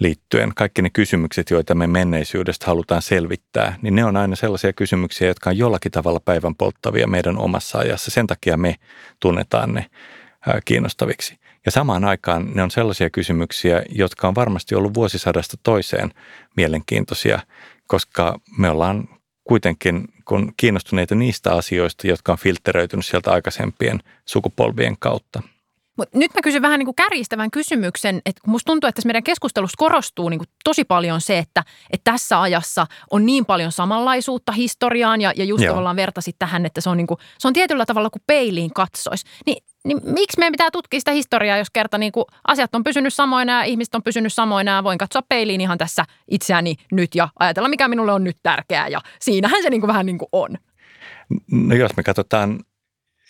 liittyen, 0.01 0.51
kaikki 0.55 0.81
ne 0.81 0.89
kysymykset, 0.89 1.49
joita 1.49 1.75
me 1.75 1.87
menneisyydestä 1.87 2.65
halutaan 2.65 3.01
selvittää, 3.01 3.75
niin 3.81 3.95
ne 3.95 4.05
on 4.05 4.17
aina 4.17 4.35
sellaisia 4.35 4.73
kysymyksiä, 4.73 5.27
jotka 5.27 5.49
on 5.49 5.57
jollakin 5.57 5.91
tavalla 5.91 6.19
päivän 6.19 6.55
polttavia 6.55 7.07
meidän 7.07 7.37
omassa 7.37 7.77
ajassa. 7.77 8.11
Sen 8.11 8.27
takia 8.27 8.57
me 8.57 8.75
tunnetaan 9.19 9.73
ne 9.73 9.85
kiinnostaviksi. 10.65 11.39
Ja 11.65 11.71
samaan 11.71 12.05
aikaan 12.05 12.51
ne 12.55 12.63
on 12.63 12.71
sellaisia 12.71 13.09
kysymyksiä, 13.09 13.83
jotka 13.89 14.27
on 14.27 14.35
varmasti 14.35 14.75
ollut 14.75 14.93
vuosisadasta 14.93 15.57
toiseen 15.63 16.11
mielenkiintoisia, 16.57 17.39
koska 17.87 18.39
me 18.57 18.69
ollaan 18.69 19.07
kuitenkin 19.43 20.07
kun 20.25 20.53
kiinnostuneita 20.57 21.15
niistä 21.15 21.53
asioista, 21.53 22.07
jotka 22.07 22.31
on 22.31 22.37
filteröitynyt 22.37 23.05
sieltä 23.05 23.31
aikaisempien 23.31 23.99
sukupolvien 24.25 24.95
kautta. 24.99 25.41
Mutta 25.97 26.17
nyt 26.17 26.33
mä 26.33 26.41
kysyn 26.41 26.61
vähän 26.61 26.79
niin 26.79 26.85
kuin 26.85 26.95
kärjistävän 26.95 27.51
kysymyksen, 27.51 28.21
että 28.25 28.41
musta 28.47 28.71
tuntuu, 28.71 28.87
että 28.87 28.95
tässä 28.95 29.07
meidän 29.07 29.23
keskustelussa 29.23 29.75
korostuu 29.77 30.29
niin 30.29 30.37
kuin 30.37 30.47
tosi 30.63 30.83
paljon 30.83 31.21
se, 31.21 31.37
että, 31.37 31.63
että 31.91 32.11
tässä 32.11 32.41
ajassa 32.41 32.87
on 33.11 33.25
niin 33.25 33.45
paljon 33.45 33.71
samanlaisuutta 33.71 34.51
historiaan 34.51 35.21
ja, 35.21 35.33
ja 35.35 35.43
just 35.43 35.63
Joo. 35.63 35.71
tavallaan 35.71 35.95
vertasit 35.95 36.35
tähän, 36.39 36.65
että 36.65 36.81
se 36.81 36.89
on, 36.89 36.97
niin 36.97 37.07
kuin, 37.07 37.17
se 37.39 37.47
on 37.47 37.53
tietyllä 37.53 37.85
tavalla 37.85 38.09
kuin 38.09 38.23
peiliin 38.27 38.73
katsoisi. 38.73 39.25
Niin, 39.45 39.63
niin 39.83 39.99
miksi 40.03 40.39
meidän 40.39 40.51
pitää 40.51 40.71
tutkia 40.71 40.99
sitä 40.99 41.11
historiaa, 41.11 41.57
jos 41.57 41.69
kerta 41.73 41.97
niin 41.97 42.11
kuin 42.11 42.25
asiat 42.47 42.75
on 42.75 42.83
pysynyt 42.83 43.13
samoina 43.13 43.53
ja 43.53 43.63
ihmiset 43.63 43.95
on 43.95 44.03
pysynyt 44.03 44.33
samoina 44.33 44.71
ja 44.71 44.83
voin 44.83 44.97
katsoa 44.97 45.21
peiliin 45.29 45.61
ihan 45.61 45.77
tässä 45.77 46.05
itseäni 46.27 46.75
nyt 46.91 47.15
ja 47.15 47.29
ajatella, 47.39 47.69
mikä 47.69 47.87
minulle 47.87 48.11
on 48.11 48.23
nyt 48.23 48.37
tärkeää 48.43 48.87
ja 48.87 49.01
siinähän 49.19 49.63
se 49.63 49.69
niin 49.69 49.81
kuin 49.81 49.87
vähän 49.87 50.05
niin 50.05 50.17
kuin 50.17 50.29
on. 50.31 50.57
No 51.51 51.75
jos 51.75 51.91
me 51.97 52.03
katsotaan 52.03 52.59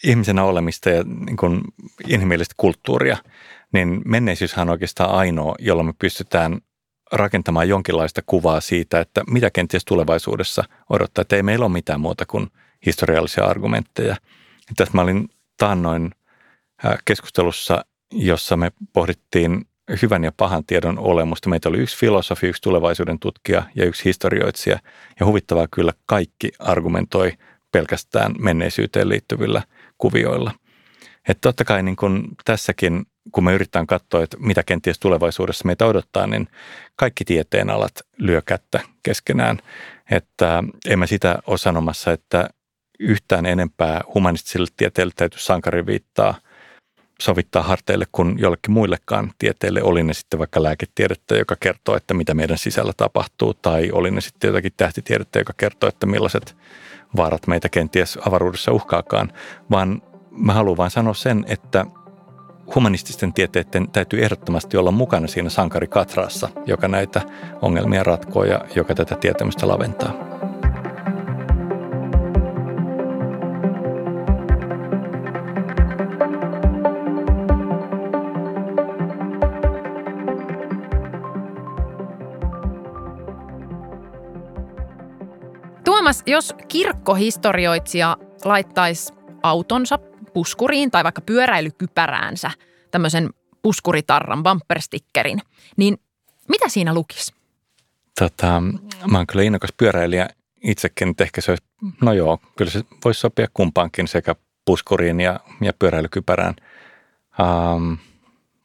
ihmisenä 0.03 0.43
olemista 0.43 0.89
ja 0.89 1.03
niin 1.03 1.37
kuin 1.37 1.61
inhimillistä 2.07 2.53
kulttuuria, 2.57 3.17
niin 3.73 4.01
menneisyyshän 4.05 4.67
on 4.67 4.71
oikeastaan 4.71 5.11
ainoa, 5.11 5.55
jolla 5.59 5.83
me 5.83 5.93
pystytään 5.99 6.61
rakentamaan 7.11 7.69
jonkinlaista 7.69 8.21
kuvaa 8.25 8.61
siitä, 8.61 8.99
että 8.99 9.21
mitä 9.27 9.49
kenties 9.49 9.85
tulevaisuudessa 9.85 10.63
odottaa, 10.89 11.21
että 11.21 11.35
ei 11.35 11.43
meillä 11.43 11.65
ole 11.65 11.73
mitään 11.73 12.01
muuta 12.01 12.25
kuin 12.25 12.47
historiallisia 12.85 13.45
argumentteja. 13.45 14.15
Tässä 14.77 14.93
mä 14.93 15.01
olin 15.01 15.29
taannoin 15.57 16.11
keskustelussa, 17.05 17.85
jossa 18.11 18.57
me 18.57 18.71
pohdittiin 18.93 19.65
hyvän 20.01 20.23
ja 20.23 20.31
pahan 20.37 20.65
tiedon 20.65 20.99
olemusta. 20.99 21.49
Meitä 21.49 21.69
oli 21.69 21.77
yksi 21.77 21.97
filosofi, 21.97 22.47
yksi 22.47 22.61
tulevaisuuden 22.61 23.19
tutkija 23.19 23.63
ja 23.75 23.85
yksi 23.85 24.05
historioitsija. 24.05 24.79
Ja 25.19 25.25
huvittavaa 25.25 25.67
kyllä 25.71 25.93
kaikki 26.05 26.51
argumentoi 26.59 27.33
pelkästään 27.71 28.35
menneisyyteen 28.39 29.09
liittyvillä 29.09 29.61
kuvioilla. 30.01 30.51
Että 31.27 31.41
totta 31.41 31.65
kai 31.65 31.83
niin 31.83 31.95
kun 31.95 32.27
tässäkin, 32.45 33.05
kun 33.31 33.43
me 33.43 33.53
yritetään 33.53 33.87
katsoa, 33.87 34.23
että 34.23 34.37
mitä 34.39 34.63
kenties 34.63 34.99
tulevaisuudessa 34.99 35.65
meitä 35.65 35.85
odottaa, 35.85 36.27
niin 36.27 36.47
kaikki 36.95 37.25
tieteenalat 37.25 37.91
lyö 38.17 38.41
kättä 38.45 38.79
keskenään. 39.03 39.57
Että 40.11 40.63
en 40.87 40.99
mä 40.99 41.07
sitä 41.07 41.39
ole 41.47 41.57
sanomassa, 41.57 42.11
että 42.11 42.49
yhtään 42.99 43.45
enempää 43.45 44.01
humanistisille 44.13 44.67
tieteille 44.77 45.13
täytyy 45.15 45.39
sankari 45.39 45.85
viittaa 45.85 46.35
sovittaa 47.21 47.63
harteille 47.63 48.05
kuin 48.11 48.39
jollekin 48.39 48.71
muillekaan 48.71 49.31
tieteille, 49.39 49.83
oli 49.83 50.03
ne 50.03 50.13
sitten 50.13 50.39
vaikka 50.39 50.63
lääketiedettä, 50.63 51.35
joka 51.35 51.55
kertoo, 51.59 51.95
että 51.95 52.13
mitä 52.13 52.33
meidän 52.33 52.57
sisällä 52.57 52.93
tapahtuu, 52.97 53.53
tai 53.53 53.91
oli 53.91 54.11
ne 54.11 54.21
sitten 54.21 54.47
jotakin 54.47 54.71
tähtitiedettä, 54.77 55.39
joka 55.39 55.53
kertoo, 55.57 55.89
että 55.89 56.05
millaiset 56.05 56.55
vaarat 57.17 57.47
meitä 57.47 57.69
kenties 57.69 58.19
avaruudessa 58.27 58.71
uhkaakaan, 58.71 59.31
vaan 59.71 60.01
mä 60.31 60.53
haluan 60.53 60.77
vain 60.77 60.91
sanoa 60.91 61.13
sen, 61.13 61.45
että 61.47 61.85
humanististen 62.75 63.33
tieteiden 63.33 63.91
täytyy 63.91 64.23
ehdottomasti 64.23 64.77
olla 64.77 64.91
mukana 64.91 65.27
siinä 65.27 65.49
sankarikatraassa, 65.49 66.49
joka 66.65 66.87
näitä 66.87 67.21
ongelmia 67.61 68.03
ratkoo 68.03 68.43
ja 68.43 68.65
joka 68.75 68.95
tätä 68.95 69.15
tietämystä 69.15 69.67
laventaa. 69.67 70.40
Tuomas, 86.11 86.23
jos 86.25 86.55
kirkkohistorioitsija 86.67 88.17
laittaisi 88.45 89.13
autonsa 89.43 89.99
puskuriin 90.33 90.91
tai 90.91 91.03
vaikka 91.03 91.21
pyöräilykypäräänsä 91.21 92.51
tämmöisen 92.91 93.29
puskuritarran, 93.61 94.43
bumperstickerin, 94.43 95.41
niin 95.77 95.97
mitä 96.49 96.69
siinä 96.69 96.93
lukisi? 96.93 97.33
Tota, 98.19 98.61
mä 99.11 99.17
oon 99.17 99.27
kyllä 99.27 99.43
innokas 99.43 99.69
pyöräilijä 99.77 100.29
itsekin, 100.63 101.09
että 101.09 101.23
ehkä 101.23 101.41
se 101.41 101.51
olisi, 101.51 101.63
no 102.01 102.13
joo, 102.13 102.39
kyllä 102.57 102.71
se 102.71 102.81
voisi 103.05 103.19
sopia 103.19 103.47
kumpaankin 103.53 104.07
sekä 104.07 104.35
puskuriin 104.65 105.19
ja, 105.19 105.39
ja 105.61 105.73
pyöräilykypärään. 105.79 106.55
Um, 107.39 107.97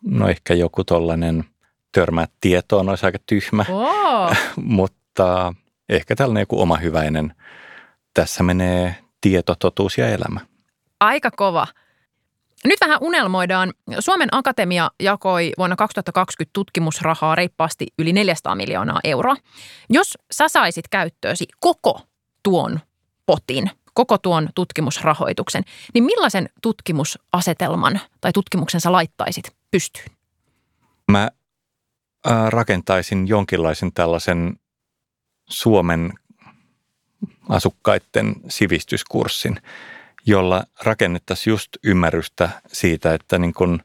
no 0.04 0.28
ehkä 0.28 0.54
joku 0.54 0.84
tollainen 0.84 1.44
törmää 1.92 2.26
tietoon 2.40 2.88
olisi 2.88 3.06
aika 3.06 3.18
tyhmä, 3.26 3.64
oh. 3.68 4.36
mutta 4.56 5.54
ehkä 5.88 6.16
tällainen 6.16 6.42
joku 6.42 6.60
oma 6.60 6.76
hyväinen. 6.76 7.34
Tässä 8.14 8.42
menee 8.42 8.96
tieto, 9.20 9.54
totuus 9.54 9.98
ja 9.98 10.08
elämä. 10.08 10.40
Aika 11.00 11.30
kova. 11.30 11.66
Nyt 12.64 12.80
vähän 12.80 12.98
unelmoidaan. 13.00 13.72
Suomen 13.98 14.28
Akatemia 14.32 14.90
jakoi 15.00 15.52
vuonna 15.58 15.76
2020 15.76 16.52
tutkimusrahaa 16.52 17.34
reippaasti 17.34 17.86
yli 17.98 18.12
400 18.12 18.54
miljoonaa 18.54 19.00
euroa. 19.04 19.36
Jos 19.90 20.18
sä 20.32 20.48
saisit 20.48 20.88
käyttöösi 20.88 21.46
koko 21.60 22.00
tuon 22.42 22.80
potin, 23.26 23.70
koko 23.94 24.18
tuon 24.18 24.48
tutkimusrahoituksen, 24.54 25.62
niin 25.94 26.04
millaisen 26.04 26.48
tutkimusasetelman 26.62 28.00
tai 28.20 28.32
tutkimuksen 28.32 28.80
sä 28.80 28.92
laittaisit 28.92 29.56
pystyyn? 29.70 30.06
Mä 31.10 31.30
rakentaisin 32.48 33.28
jonkinlaisen 33.28 33.92
tällaisen 33.92 34.56
Suomen 35.48 36.12
asukkaiden 37.48 38.34
sivistyskurssin, 38.48 39.56
jolla 40.26 40.64
rakennettaisiin 40.82 41.52
just 41.52 41.68
ymmärrystä 41.84 42.48
siitä, 42.66 43.14
että 43.14 43.38
niin 43.38 43.54
kun 43.54 43.82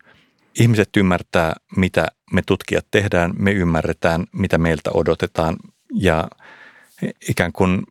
ihmiset 0.59 0.89
ymmärtää, 0.97 1.55
mitä 1.75 2.07
me 2.31 2.41
tutkijat 2.45 2.85
tehdään, 2.91 3.33
me 3.39 3.51
ymmärretään, 3.51 4.25
mitä 4.31 4.57
meiltä 4.57 4.91
odotetaan 4.93 5.55
ja 5.93 6.27
ikään 7.29 7.51
kuin 7.51 7.83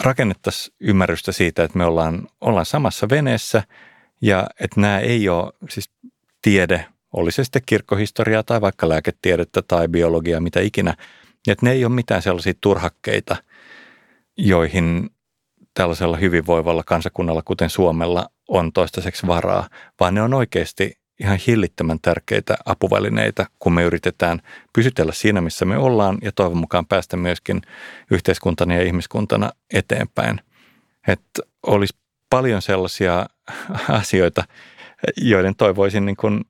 rakennettaisiin 0.00 0.76
ymmärrystä 0.80 1.32
siitä, 1.32 1.64
että 1.64 1.78
me 1.78 1.84
ollaan, 1.84 2.28
ollaan 2.40 2.66
samassa 2.66 3.08
veneessä 3.08 3.62
ja 4.20 4.46
että 4.60 4.80
nämä 4.80 4.98
ei 4.98 5.28
ole 5.28 5.52
siis 5.68 5.90
tiede, 6.42 6.86
oli 7.12 7.32
se 7.32 7.44
sitten 7.44 7.62
kirkkohistoriaa 7.66 8.42
tai 8.42 8.60
vaikka 8.60 8.88
lääketiedettä 8.88 9.62
tai 9.62 9.88
biologiaa, 9.88 10.40
mitä 10.40 10.60
ikinä– 10.60 10.94
että 11.48 11.66
ne 11.66 11.72
ei 11.72 11.84
ole 11.84 11.94
mitään 11.94 12.22
sellaisia 12.22 12.52
turhakkeita, 12.60 13.36
joihin 14.36 15.10
tällaisella 15.74 16.16
hyvinvoivalla 16.16 16.82
kansakunnalla, 16.86 17.42
kuten 17.44 17.70
Suomella, 17.70 18.26
on 18.48 18.72
toistaiseksi 18.72 19.26
varaa, 19.26 19.68
vaan 20.00 20.14
ne 20.14 20.22
on 20.22 20.34
oikeasti 20.34 20.98
ihan 21.20 21.38
hillittömän 21.46 21.98
tärkeitä 22.02 22.56
apuvälineitä, 22.64 23.46
kun 23.58 23.72
me 23.72 23.82
yritetään 23.82 24.40
pysytellä 24.72 25.12
siinä, 25.12 25.40
missä 25.40 25.64
me 25.64 25.78
ollaan 25.78 26.18
ja 26.22 26.32
toivon 26.32 26.56
mukaan 26.56 26.86
päästä 26.86 27.16
myöskin 27.16 27.62
yhteiskuntana 28.10 28.74
ja 28.74 28.82
ihmiskuntana 28.82 29.50
eteenpäin. 29.72 30.40
Että 31.08 31.42
olisi 31.66 31.96
paljon 32.30 32.62
sellaisia 32.62 33.26
asioita, 33.88 34.44
joiden 35.16 35.56
toivoisin 35.56 36.04
niin 36.04 36.16
kuin 36.16 36.44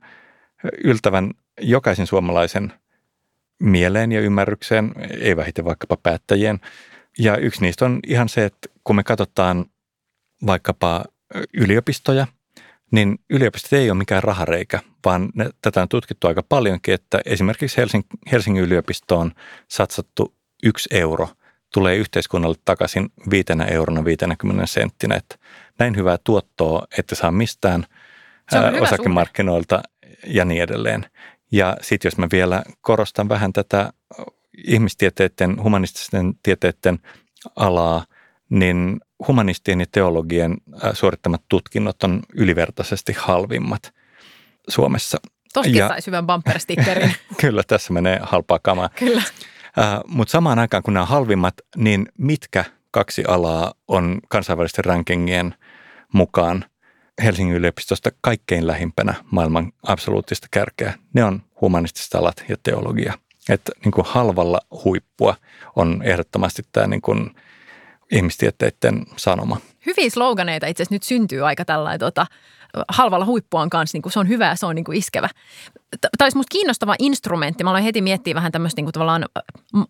yltävän 0.85 1.31
jokaisen 1.61 2.07
suomalaisen 2.07 2.73
mieleen 3.63 4.13
ja 4.13 4.21
ymmärrykseen, 4.21 4.93
ei 5.21 5.37
vähiten 5.37 5.65
vaikkapa 5.65 5.97
päättäjien. 5.97 6.61
Ja 7.19 7.37
yksi 7.37 7.61
niistä 7.61 7.85
on 7.85 8.01
ihan 8.07 8.29
se, 8.29 8.45
että 8.45 8.69
kun 8.85 8.97
me 8.97 9.03
katsotaan 9.03 9.67
vaikkapa 10.47 11.05
yliopistoja, 11.55 12.27
niin 12.91 13.19
yliopistot 13.31 13.73
ei 13.73 13.91
ole 13.91 13.99
mikään 13.99 14.23
rahareikä, 14.23 14.81
vaan 15.05 15.29
ne, 15.35 15.51
tätä 15.63 15.83
on 15.83 15.89
tutkittu 15.89 16.27
aika 16.27 16.43
paljonkin, 16.43 16.95
että 16.95 17.21
esimerkiksi 17.25 17.77
Helsing, 17.77 18.05
Helsingin 18.33 18.65
yliopistoon 18.65 19.33
satsattu 19.69 20.35
yksi 20.63 20.89
euro 20.93 21.29
tulee 21.73 21.97
yhteiskunnalle 21.97 22.57
takaisin 22.65 23.09
viitenä 23.31 23.65
eurona 23.65 24.05
50 24.05 24.67
senttinä. 24.67 25.15
Että 25.15 25.37
näin 25.79 25.97
hyvää 25.97 26.19
tuottoa, 26.25 26.87
että 26.99 27.15
saa 27.15 27.33
mistään 27.33 27.87
osakemarkkinoilta 28.81 29.83
ja 30.27 30.45
niin 30.45 30.63
edelleen. 30.63 31.07
Ja 31.53 31.77
sitten 31.81 32.09
jos 32.09 32.19
mä 32.19 32.29
vielä 32.33 32.63
korostan 32.81 33.29
vähän 33.29 33.53
tätä 33.53 33.93
ihmistieteiden, 34.67 35.63
humanististen 35.63 36.35
tieteiden 36.43 36.99
alaa, 37.57 38.05
niin 38.51 39.01
humanistien 39.27 39.81
ja 39.81 39.87
teologien 39.93 40.57
suorittamat 40.93 41.43
tutkinnot 41.49 42.03
on 42.03 42.23
ylivertaisesti 42.35 43.13
halvimmat 43.19 43.95
Suomessa. 44.69 45.19
Toskin 45.55 45.75
ja, 45.75 45.89
saisi 45.89 46.07
hyvän 46.07 46.27
bumperstickerin. 46.27 47.13
kyllä, 47.41 47.63
tässä 47.67 47.93
menee 47.93 48.21
halpaa 48.23 48.59
kamaa. 48.63 48.89
Kyllä. 48.89 49.23
Mutta 50.07 50.33
samaan 50.33 50.59
aikaan, 50.59 50.83
kun 50.83 50.95
nämä 50.95 51.03
on 51.03 51.09
halvimmat, 51.09 51.55
niin 51.77 52.09
mitkä 52.19 52.65
kaksi 52.91 53.25
alaa 53.29 53.75
on 53.89 54.21
kansainvälisten 54.29 54.85
rankingien 54.85 55.55
mukaan 56.13 56.65
Helsingin 57.23 57.57
yliopistosta 57.57 58.11
kaikkein 58.21 58.67
lähimpänä 58.67 59.15
maailman 59.31 59.73
absoluuttista 59.83 60.47
kärkeä. 60.51 60.95
Ne 61.13 61.25
on 61.25 61.43
humanistiset 61.61 62.15
alat 62.15 62.45
ja 62.49 62.57
teologia. 62.63 63.13
Että 63.49 63.73
niin 63.85 63.93
kuin 63.93 64.07
halvalla 64.09 64.61
huippua 64.85 65.37
on 65.77 66.01
ehdottomasti 66.05 66.63
tämä 66.73 66.87
niin 66.87 67.03
kuin 67.03 67.31
ihmistieteiden 68.13 69.07
sanoma. 69.17 69.57
Hyviä 69.87 70.11
sloganeita 70.11 70.67
itse 70.67 70.83
asiassa 70.83 70.95
nyt 70.95 71.03
syntyy 71.03 71.47
aika 71.47 71.65
tällainen 71.65 72.01
tota, 72.01 72.27
halvalla 72.89 73.27
huippuaan 73.27 73.71
kanssa, 73.71 73.97
niin 73.97 74.03
kuin 74.03 74.13
se 74.13 74.19
on 74.19 74.29
hyvä 74.29 74.47
ja 74.47 74.57
se 74.57 74.67
on 74.67 74.75
niin 74.75 74.85
kuin 74.85 74.99
iskevä. 74.99 75.29
Tämä 76.01 76.27
olisi 76.27 76.37
minusta 76.37 76.53
kiinnostava 76.53 76.95
instrumentti. 76.99 77.65
Mä 77.65 77.71
aloin 77.71 77.85
heti 77.85 78.03
miettiä 78.03 78.35
vähän 78.35 78.53
tämmöistä 78.53 78.79
niin 78.79 78.87
kuin 78.87 78.93
tavallaan 78.93 79.25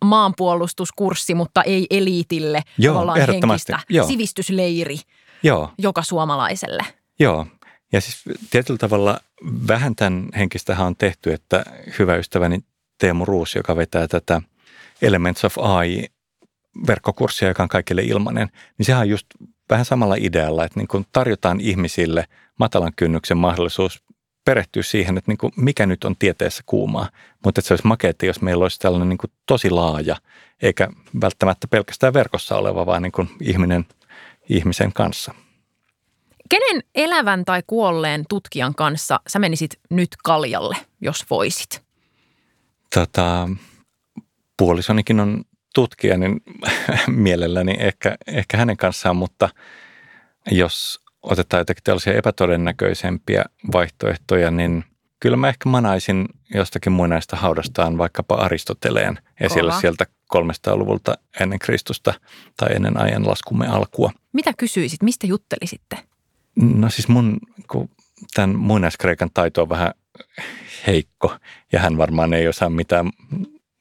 maanpuolustuskurssi, 0.05 1.35
mutta 1.35 1.63
ei 1.63 1.87
eliitille. 1.89 2.61
Joo, 2.77 2.93
tavallaan 2.93 3.19
ehdottomasti. 3.19 3.71
Henkistä, 3.71 3.93
Joo. 3.93 4.07
sivistysleiri 4.07 4.97
Joo, 5.43 5.69
joka 5.77 6.03
suomalaiselle. 6.03 6.85
Joo. 7.19 7.47
Ja 7.91 8.01
siis 8.01 8.23
tietyllä 8.49 8.77
tavalla 8.77 9.19
vähän 9.67 9.95
tämän 9.95 10.29
henkistähän 10.35 10.87
on 10.87 10.95
tehty, 10.95 11.33
että 11.33 11.63
hyvä 11.99 12.15
ystäväni 12.15 12.59
Teemu 12.97 13.25
Ruus, 13.25 13.55
joka 13.55 13.75
vetää 13.75 14.07
tätä 14.07 14.41
Elements 15.01 15.45
of 15.45 15.57
AI 15.57 16.05
verkkokurssia, 16.87 17.47
joka 17.47 17.63
on 17.63 17.69
kaikille 17.69 18.01
ilmainen, 18.01 18.49
niin 18.77 18.85
sehän 18.85 19.01
on 19.01 19.09
just 19.09 19.27
vähän 19.69 19.85
samalla 19.85 20.15
idealla, 20.15 20.65
että 20.65 20.79
niin 20.79 20.87
kun 20.87 21.05
tarjotaan 21.11 21.59
ihmisille 21.59 22.25
matalan 22.59 22.91
kynnyksen 22.95 23.37
mahdollisuus 23.37 24.03
perehtyä 24.45 24.83
siihen, 24.83 25.17
että 25.17 25.31
niin 25.31 25.37
kuin 25.37 25.53
mikä 25.55 25.85
nyt 25.85 26.03
on 26.03 26.15
tieteessä 26.15 26.63
kuumaa. 26.65 27.09
Mutta 27.45 27.61
se 27.61 27.73
olisi 27.73 27.87
makeeta, 27.87 28.25
jos 28.25 28.41
meillä 28.41 28.63
olisi 28.63 28.79
tällainen 28.79 29.09
niin 29.09 29.17
kuin 29.17 29.31
tosi 29.45 29.69
laaja, 29.69 30.15
eikä 30.61 30.87
välttämättä 31.21 31.67
pelkästään 31.67 32.13
verkossa 32.13 32.57
oleva, 32.57 32.85
vaan 32.85 33.01
niin 33.01 33.11
kuin 33.11 33.29
ihminen 33.41 33.85
ihmisen 34.49 34.93
kanssa. 34.93 35.33
Kenen 36.53 36.83
elävän 36.95 37.45
tai 37.45 37.63
kuolleen 37.67 38.25
tutkijan 38.29 38.75
kanssa 38.75 39.19
sä 39.27 39.39
menisit 39.39 39.79
nyt 39.89 40.09
kaljalle, 40.23 40.77
jos 41.01 41.25
voisit? 41.29 41.83
Tota, 42.95 43.49
puolisonikin 44.57 45.19
on 45.19 45.43
tutkija, 45.75 46.17
niin 46.17 46.41
mielelläni 47.07 47.75
ehkä, 47.79 48.15
ehkä 48.27 48.57
hänen 48.57 48.77
kanssaan, 48.77 49.15
mutta 49.15 49.49
jos 50.51 51.01
otetaan 51.23 51.61
jotakin 51.61 51.83
tällaisia 51.83 52.13
epätodennäköisempiä 52.13 53.45
vaihtoehtoja, 53.73 54.51
niin 54.51 54.83
kyllä 55.19 55.37
mä 55.37 55.49
ehkä 55.49 55.69
manaisin 55.69 56.25
jostakin 56.53 56.91
muinaista 56.91 57.35
haudastaan 57.35 57.97
vaikkapa 57.97 58.35
Aristoteleen 58.35 59.19
esille 59.39 59.71
Kova. 59.71 59.81
sieltä 59.81 60.05
300-luvulta 60.35 61.17
ennen 61.39 61.59
Kristusta 61.59 62.13
tai 62.57 62.75
ennen 62.75 63.01
ajan 63.01 63.27
laskumme 63.27 63.67
alkua. 63.67 64.11
Mitä 64.33 64.51
kysyisit? 64.57 65.03
Mistä 65.03 65.27
juttelisitte? 65.27 66.12
No 66.55 66.89
siis 66.89 67.07
mun, 67.07 67.37
kun 67.67 67.89
tämän 68.33 68.55
muinaiskreikan 68.55 69.29
taito 69.33 69.61
on 69.61 69.69
vähän 69.69 69.91
heikko 70.87 71.37
ja 71.71 71.79
hän 71.79 71.97
varmaan 71.97 72.33
ei 72.33 72.47
osaa 72.47 72.69
mitään 72.69 73.11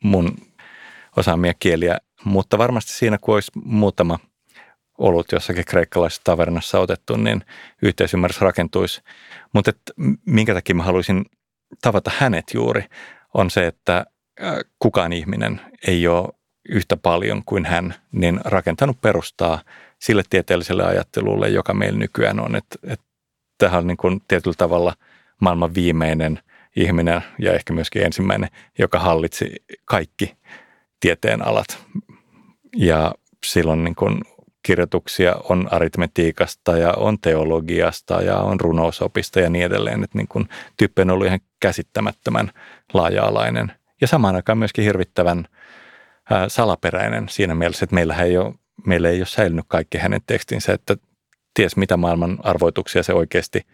mun 0.04 0.36
osaamia 1.16 1.54
kieliä, 1.54 1.98
mutta 2.24 2.58
varmasti 2.58 2.92
siinä 2.92 3.18
kun 3.18 3.34
olisi 3.34 3.52
muutama 3.64 4.18
ollut 4.98 5.32
jossakin 5.32 5.64
kreikkalaisessa 5.64 6.24
tavernassa 6.24 6.78
otettu, 6.78 7.16
niin 7.16 7.44
yhteisymmärrys 7.82 8.40
rakentuisi. 8.40 9.02
Mutta 9.52 9.70
et 9.70 9.80
minkä 10.26 10.54
takia 10.54 10.74
mä 10.74 10.82
haluaisin 10.82 11.24
tavata 11.82 12.10
hänet 12.18 12.44
juuri, 12.54 12.84
on 13.34 13.50
se, 13.50 13.66
että 13.66 14.06
kukaan 14.78 15.12
ihminen 15.12 15.60
ei 15.86 16.08
ole 16.08 16.28
yhtä 16.68 16.96
paljon 16.96 17.42
kuin 17.44 17.64
hän, 17.64 17.94
niin 18.12 18.40
rakentanut 18.44 19.00
perustaa 19.00 19.62
sille 20.02 20.22
tieteelliselle 20.30 20.84
ajattelulle, 20.84 21.48
joka 21.48 21.74
meillä 21.74 21.98
nykyään 21.98 22.40
on. 22.40 22.56
Että 22.56 22.78
et 22.84 23.00
tämähän 23.58 23.78
on 23.78 23.86
niin 23.86 23.96
kuin 23.96 24.20
tietyllä 24.28 24.54
tavalla 24.58 24.94
maailman 25.40 25.74
viimeinen 25.74 26.40
ihminen 26.76 27.22
ja 27.38 27.52
ehkä 27.52 27.72
myöskin 27.72 28.02
ensimmäinen, 28.02 28.50
joka 28.78 28.98
hallitsi 28.98 29.64
kaikki 29.84 30.36
tieteen 31.00 31.46
alat. 31.46 31.86
Ja 32.76 33.14
silloin 33.46 33.84
niin 33.84 33.94
kuin 33.94 34.20
kirjoituksia 34.62 35.34
on 35.48 35.68
aritmetiikasta 35.70 36.78
ja 36.78 36.92
on 36.92 37.18
teologiasta 37.18 38.22
ja 38.22 38.36
on 38.36 38.60
runousopista 38.60 39.40
ja 39.40 39.50
niin 39.50 39.64
edelleen. 39.64 40.04
Että 40.04 40.18
niin 40.18 40.28
kuin 40.28 40.48
tyyppi 40.76 41.02
on 41.02 41.10
ollut 41.10 41.26
ihan 41.26 41.40
käsittämättömän 41.60 42.50
laaja-alainen 42.92 43.72
ja 44.00 44.06
samaan 44.06 44.36
aikaan 44.36 44.58
myöskin 44.58 44.84
hirvittävän 44.84 45.48
salaperäinen 46.48 47.28
siinä 47.28 47.54
mielessä, 47.54 47.84
että 47.84 47.94
meillä 47.94 48.16
ei 48.16 48.36
ole, 48.38 48.54
meillä 48.86 49.08
ei 49.08 49.20
ole 49.20 49.26
säilynyt 49.26 49.64
kaikki 49.68 49.98
hänen 49.98 50.20
tekstinsä, 50.26 50.72
että 50.72 50.96
ties 51.54 51.76
mitä 51.76 51.96
maailman 51.96 52.38
arvoituksia 52.42 53.02
se 53.02 53.12
oikeasti 53.12 53.66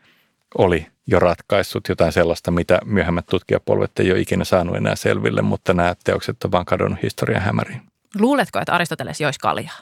oli 0.59 0.87
jo 1.07 1.19
ratkaissut, 1.19 1.89
jotain 1.89 2.13
sellaista, 2.13 2.51
mitä 2.51 2.79
myöhemmät 2.85 3.27
tutkijapolvet 3.27 3.91
ei 3.99 4.13
ole 4.13 4.21
ikinä 4.21 4.45
saanut 4.45 4.77
enää 4.77 4.97
selville, 4.97 5.43
mutta 5.43 5.75
nämä 5.75 5.95
teokset 6.05 6.45
on 6.45 6.53
vaan 6.53 6.65
kadonnut 6.65 7.03
historian 7.03 7.43
hämäriin. 7.43 7.83
Luuletko, 8.19 8.59
että 8.59 8.73
Aristoteles 8.73 9.21
joisi 9.21 9.41
kaljaa? 9.41 9.79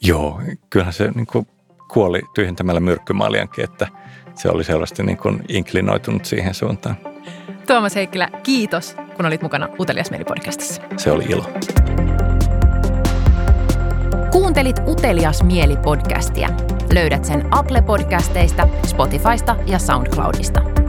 Joo, 0.00 0.40
kyllähän 0.70 0.92
se 0.92 1.10
niin 1.14 1.26
kuin 1.26 1.46
kuoli 1.92 2.22
tyhjentämällä 2.34 2.80
myrkkymaljankin, 2.80 3.64
että 3.64 3.88
se 4.34 4.48
oli 4.48 4.64
selvästi 4.64 5.02
niin 5.02 5.18
kuin 5.18 5.44
inklinoitunut 5.48 6.24
siihen 6.24 6.54
suuntaan. 6.54 6.96
Tuomas 7.66 7.94
Heikkilä, 7.94 8.30
kiitos, 8.42 8.96
kun 9.16 9.26
olit 9.26 9.42
mukana 9.42 9.68
Utelias 9.80 10.10
Mieli-podcastissa. 10.10 10.82
Se 10.96 11.10
oli 11.10 11.24
ilo. 11.24 11.50
Kuuntelit 14.36 14.76
Utelias 14.86 15.42
Mieli-podcastia. 15.42 16.48
Löydät 16.92 17.24
sen 17.24 17.48
Apple-podcasteista, 17.50 18.68
Spotifysta 18.86 19.56
ja 19.66 19.78
SoundCloudista. 19.78 20.85